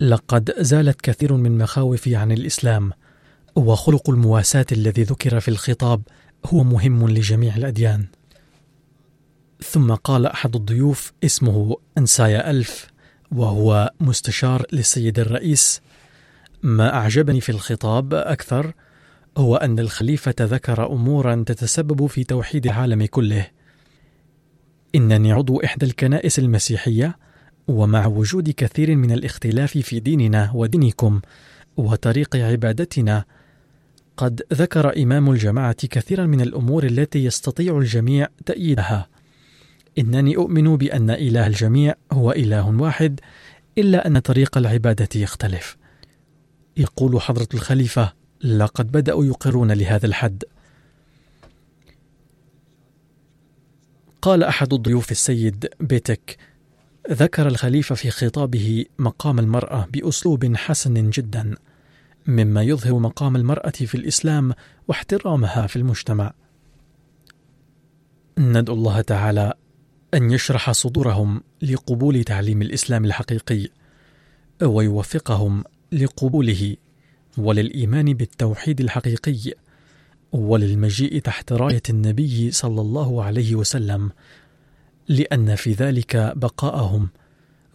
[0.00, 2.92] لقد زالت كثير من مخاوفي عن الإسلام
[3.56, 6.02] وخلق المواساة الذي ذكر في الخطاب
[6.48, 8.06] هو مهم لجميع الأديان.
[9.64, 12.86] ثم قال أحد الضيوف اسمه أنسايا ألف
[13.32, 15.80] وهو مستشار للسيد الرئيس.
[16.62, 18.72] ما أعجبني في الخطاب أكثر
[19.38, 23.46] هو أن الخليفة ذكر أمورا تتسبب في توحيد العالم كله.
[24.94, 27.18] إنني عضو إحدى الكنائس المسيحية
[27.68, 31.20] ومع وجود كثير من الاختلاف في ديننا ودينكم
[31.76, 33.24] وطريق عبادتنا
[34.18, 39.08] قد ذكر إمام الجماعة كثيرا من الأمور التي يستطيع الجميع تأييدها.
[39.98, 43.20] إنني أؤمن بأن إله الجميع هو إله واحد
[43.78, 45.76] إلا أن طريق العبادة يختلف.
[46.76, 48.12] يقول حضرة الخليفة
[48.44, 50.44] لقد بدأوا يقرون لهذا الحد.
[54.22, 56.36] قال أحد الضيوف السيد بيتك.
[57.10, 61.54] ذكر الخليفة في خطابه مقام المرأة بأسلوب حسن جدا.
[62.28, 64.52] مما يظهر مقام المرأة في الإسلام
[64.88, 66.32] واحترامها في المجتمع.
[68.38, 69.54] ندعو الله تعالى
[70.14, 73.68] أن يشرح صدورهم لقبول تعليم الإسلام الحقيقي
[74.62, 76.76] ويوفقهم لقبوله
[77.38, 79.52] وللإيمان بالتوحيد الحقيقي
[80.32, 84.10] وللمجيء تحت راية النبي صلى الله عليه وسلم
[85.08, 87.08] لأن في ذلك بقاءهم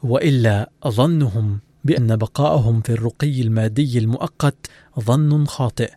[0.04, 4.56] وإلا ظنهم بأن بقاءهم في الرقي المادي المؤقت
[5.00, 5.92] ظن خاطئ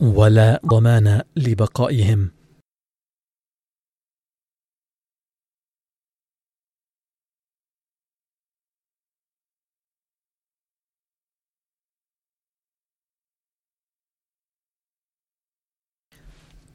[0.00, 2.30] ولا ضمان لبقائهم.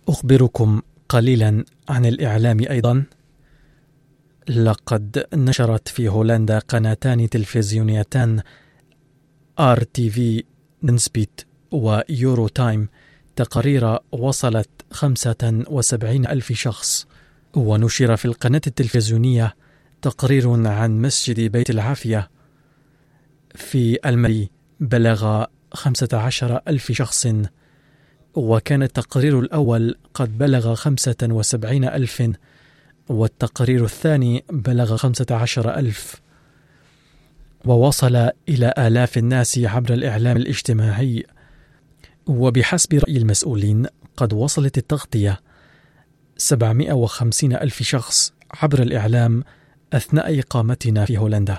[0.09, 3.05] أخبركم قليلا عن الإعلام أيضا.
[4.49, 8.41] لقد نشرت في هولندا قناتان تلفزيونيتان
[9.59, 10.43] RTV
[10.83, 11.41] نونسبيت
[11.71, 12.89] ويورو تايم.
[13.35, 17.07] تقارير وصلت خمسة وسبعين ألف شخص.
[17.55, 19.55] ونشر في القناة التلفزيونية
[20.01, 22.29] تقرير عن مسجد بيت العافية.
[23.55, 24.49] في ألميري
[24.79, 27.27] بلغ خمسة عشر ألف شخص.
[28.35, 32.23] وكان التقرير الأول قد بلغ خمسة وسبعين ألف.
[33.09, 36.21] والتقرير الثاني بلغ خمسة عشر ألف
[37.65, 41.23] ووصل إلى آلاف الناس عبر الإعلام الاجتماعي.
[42.27, 43.85] وبحسب رأي المسؤولين
[44.17, 45.39] قد وصلت التغطية
[46.37, 49.43] 750 ألف شخص عبر الإعلام
[49.93, 51.57] أثناء إقامتنا في هولندا.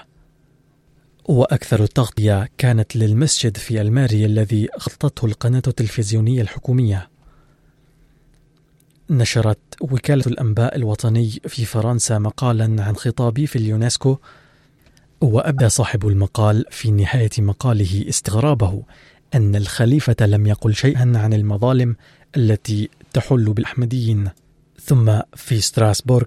[1.25, 7.14] وأكثر التغطية كانت للمسجد في الماري الذي خطته القناة التلفزيونية الحكومية.
[9.11, 14.19] نشرت وكالة الأنباء الوطني في فرنسا مقالا عن خطابي في اليونسكو
[15.21, 18.83] وأبدى صاحب المقال في نهاية مقاله استغرابه
[19.35, 21.97] أن الخليفة لم يقل شيئا عن المظالم
[22.37, 24.31] التي تحل بالأحمديين.
[24.81, 26.27] ثم في ستراسبورغ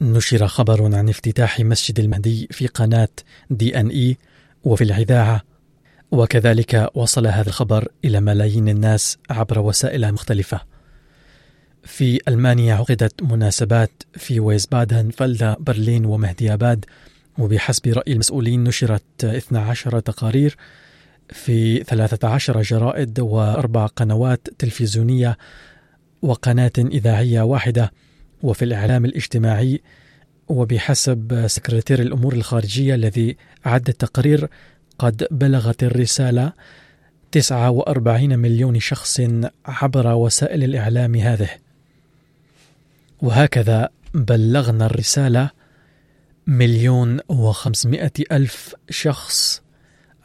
[0.00, 3.08] نشر خبر عن افتتاح مسجد المهدي في قناة
[3.50, 4.16] دي إن إي
[4.64, 5.42] وفي الإذاعة
[6.10, 10.60] وكذلك وصل هذا الخبر إلى ملايين الناس عبر وسائل مختلفة.
[11.88, 16.84] في ألمانيا عقدت مناسبات في ويسبادن فلدا برلين ومهدياباد
[17.38, 20.56] وبحسب رأي المسؤولين نشرت 12 تقارير
[21.30, 25.38] في 13 جرائد وأربع قنوات تلفزيونية
[26.22, 27.92] وقناة إذاعية واحدة
[28.42, 29.80] وفي الإعلام الاجتماعي.
[30.48, 33.36] وبحسب سكرتير الأمور الخارجية الذي
[33.66, 34.48] أعد التقرير
[34.98, 36.52] قد بلغت الرسالة
[37.32, 39.20] 49 مليون شخص
[39.66, 41.67] عبر وسائل الإعلام هذه.
[43.22, 45.50] وهكذا بلغنا الرسالة
[46.46, 49.62] مليون وخمسمائة ألف شخص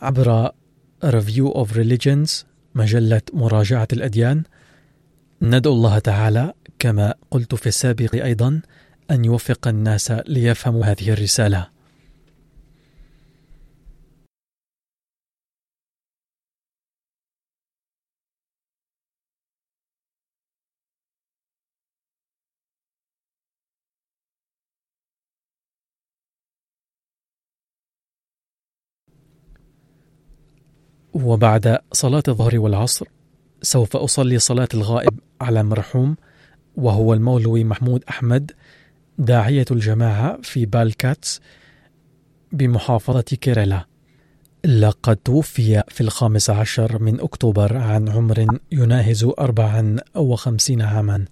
[0.02, 0.52] عبر
[1.06, 4.44] Review of Religions مجلة مراجعة الأديان.
[5.42, 8.62] ندعو الله تعالى كما قلت في السابق أيضا
[9.12, 11.73] أن يوفق الناس ليفهموا هذه الرسالة.
[31.14, 33.08] وبعد صلاة الظهر والعصر
[33.62, 36.16] سوف أصلي صلاة الغائب على مرحوم
[36.76, 38.52] وهو المولوي محمود أحمد
[39.18, 41.42] داعية الجماعة في بالكاتس
[42.52, 43.86] بمحافظة كيرلا
[44.66, 51.26] لقد توفي في الخامس عشر من أكتوبر عن عمر يناهز أربعا وخمسين عاما.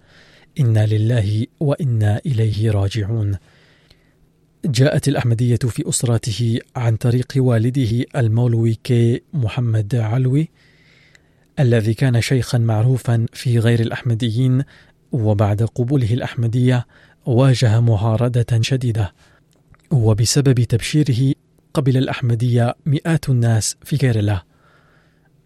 [0.60, 3.38] إنا لله وإنا إليه راجعون.
[4.66, 10.50] جاءت الأحمدية في أسرته عن طريق والده المولوي كي محمد علوي
[11.60, 14.64] الذي كان شيخا معروفا في غير الأحمديين
[15.12, 16.88] وبعد قبوله الأحمدية
[17.26, 19.14] واجه معارضة شديدة.
[19.92, 21.34] وبسبب تبشيره
[21.74, 24.46] قبل الأحمدية مئات الناس في كيرلا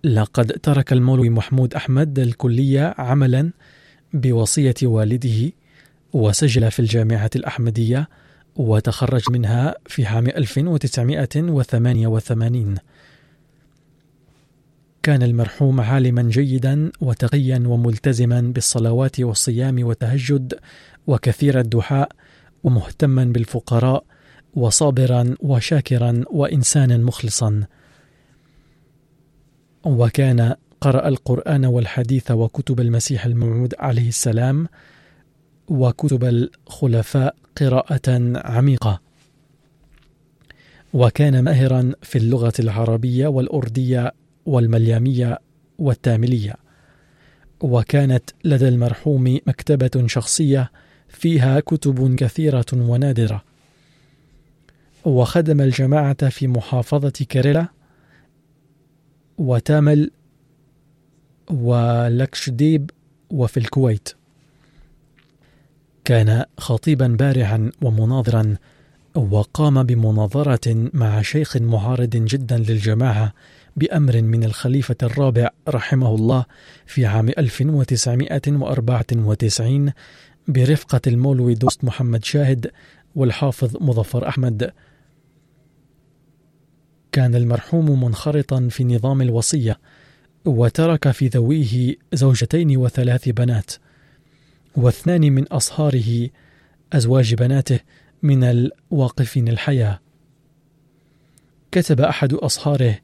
[0.03, 3.51] لقد ترك المولوي محمود أحمد الكلية عملا
[4.13, 5.51] بوصية والده
[6.13, 8.09] وسجل في الجامعة الأحمدية
[8.55, 12.75] وتخرج منها في عام 1988
[15.03, 20.59] كان المرحوم عالما جيدا وتقيا وملتزما بالصلوات والصيام والتهجد
[21.07, 22.11] وكثير الدحاء
[22.63, 24.03] ومهتما بالفقراء
[24.53, 27.63] وصابرا وشاكرا وإنسانا مخلصا.
[29.83, 34.67] وكان قرأ القرآن والحديث وكتب المسيح الموعود عليه السلام
[35.67, 39.01] وكتب الخلفاء قراءة عميقة.
[40.93, 44.13] وكان ماهرا في اللغة العربية والأردية
[44.45, 45.39] والمليامية
[45.79, 46.55] والتاملية.
[47.61, 50.71] وكانت لدى المرحوم مكتبة شخصية
[51.07, 53.43] فيها كتب كثيرة ونادرة.
[55.05, 57.67] وخدم الجماعة في محافظة كيرلا
[59.37, 60.11] وتامل
[61.49, 62.91] ولكشديب
[63.29, 64.09] وفي الكويت.
[66.05, 68.55] كان خطيبا بارعا ومناظرا
[69.15, 73.33] وقام بمناظرة مع شيخ معارض جدا للجماعة
[73.75, 76.45] بأمر من الخليفة الرابع رحمه الله
[76.85, 79.91] في عام 1994
[80.47, 82.71] برفقة المولوي دوست محمد شاهد
[83.15, 84.71] والحافظ مظفر أحمد.
[87.11, 89.79] كان المرحوم منخرطا في نظام الوصية
[90.45, 93.71] وترك في ذويه زوجتين وثلاث بنات.
[94.77, 96.29] واثنان من أصهاره
[96.93, 97.79] أزواج بناته
[98.23, 99.99] من الواقفين الحياة.
[101.71, 102.99] كتب أحد أصهاره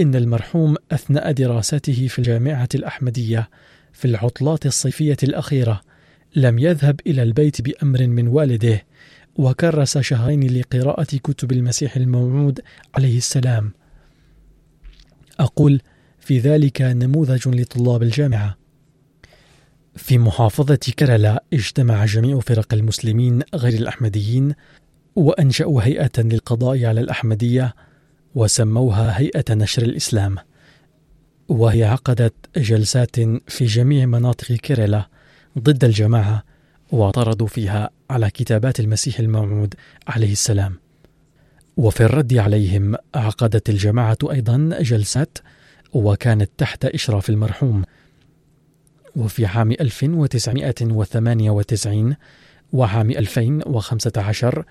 [0.00, 3.50] إن المرحوم أثناء دراسته في الجامعة الأحمدية
[3.92, 5.80] في العطلات الصيفية الأخيرة
[6.36, 8.82] لم يذهب إلى البيت بأمر من والده
[9.36, 12.60] وكرس شهرين لقراءة كتب المسيح الموعود
[12.94, 13.72] عليه السلام.
[15.40, 15.80] أقول
[16.20, 18.65] في ذلك نموذج لطلاب الجامعة.
[19.96, 24.54] في محافظة كرلا اجتمع جميع فرق المسلمين غير الأحمديين
[25.16, 27.74] وأنشأوا هيئة للقضاء على الأحمدية
[28.34, 30.36] وسموها هيئة نشر الإسلام
[31.48, 33.16] وهي عقدت جلسات
[33.48, 35.08] في جميع مناطق كيرلا
[35.58, 36.42] ضد الجماعة
[36.92, 39.74] واعترضوا فيها على كتابات المسيح الموعود
[40.08, 40.78] عليه السلام.
[41.76, 45.38] وفي الرد عليهم عقدت الجماعة أيضا جلسات
[45.92, 47.82] وكانت تحت إشراف المرحوم
[49.16, 52.16] وفي عام 1998
[52.72, 54.64] وعام 2015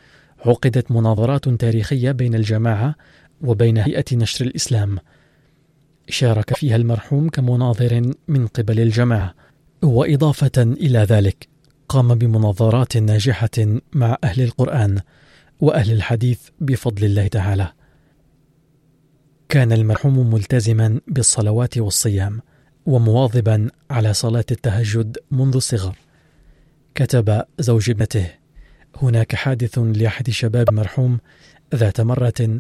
[0.45, 2.95] عقدت مناظرات تاريخية بين الجماعة
[3.41, 4.97] وبين هيئة نشر الإسلام.
[6.09, 9.33] شارك فيها المرحوم كمناظر من قبل الجماعة.
[9.83, 11.47] وإضافة إلى ذلك
[11.89, 14.99] قام بمناظرات ناجحة مع أهل القرآن
[15.59, 17.71] وأهل الحديث بفضل الله تعالى.
[19.49, 22.41] كان المرحوم ملتزما بالصلوات والصيام.
[22.86, 25.95] ومواظبا على صلاة التهجد منذ الصغر.
[26.95, 28.27] كتب زوج ابنته
[29.01, 31.19] هناك حادث لأحد شباب المرحوم
[31.75, 32.59] ذات مرة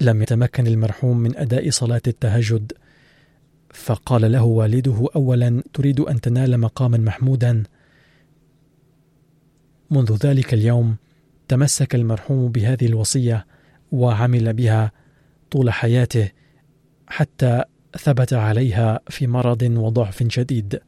[0.00, 2.72] لم يتمكن المرحوم من أداء صلاة التهجد.
[3.70, 7.62] فقال له والده أولا تريد أن تنال مقاما محمودا.
[9.90, 10.96] منذ ذلك اليوم
[11.48, 13.46] تمسك المرحوم بهذه الوصية
[13.92, 14.92] وعمل بها
[15.50, 16.30] طول حياته
[17.06, 17.64] حتى
[17.98, 20.80] ثبت عليها في مرض وضعف شديد.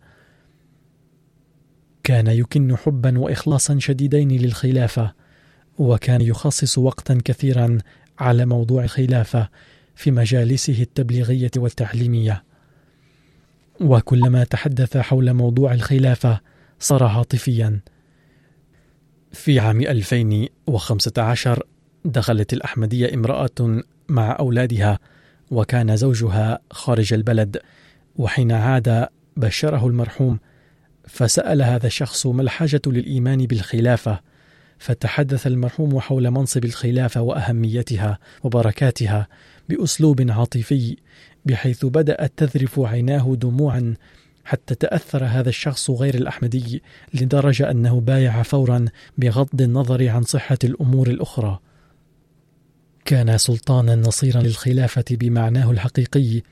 [2.04, 5.12] كان يكن حبا واخلاصا شديدين للخلافة
[5.78, 7.78] وكان يخصص وقتا كثيرا
[8.18, 9.48] على موضوع الخلافة
[9.94, 12.44] في مجالسه التبليغية والتعليمية.
[13.80, 16.40] وكلما تحدث حول موضوع الخلافة
[16.78, 17.80] صار عاطفيا.
[19.32, 21.62] في عام 2015
[22.04, 24.98] دخلت الأحمدية امرأة مع أولادها
[25.50, 27.60] وكان زوجها خارج البلد
[28.16, 30.38] وحين عاد بشره المرحوم
[31.08, 34.20] فسأل هذا الشخص ما الحاجة للإيمان بالخلافة
[34.78, 39.28] فتحدث المرحوم حول منصب الخلافة وأهميتها وبركاتها
[39.68, 40.96] بأسلوب عاطفي
[41.46, 43.94] بحيث بدأت تذرف عيناه دموعا
[44.44, 46.82] حتى تأثر هذا الشخص غير الأحمدي
[47.14, 48.84] لدرجة أنه بايع فورا
[49.18, 51.58] بغض النظر عن صحة الأمور الأخرى.
[53.06, 56.42] كان سلطانا نصيرا للخلافة بمعناه الحقيقي.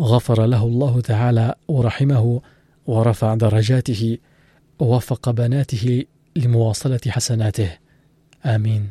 [0.00, 2.40] غفر له الله تعالى ورحمه
[2.86, 4.18] ورفع درجاته
[4.78, 6.04] ووفق بناته
[6.36, 7.78] لمواصلة حسناته.
[8.46, 8.90] آمين.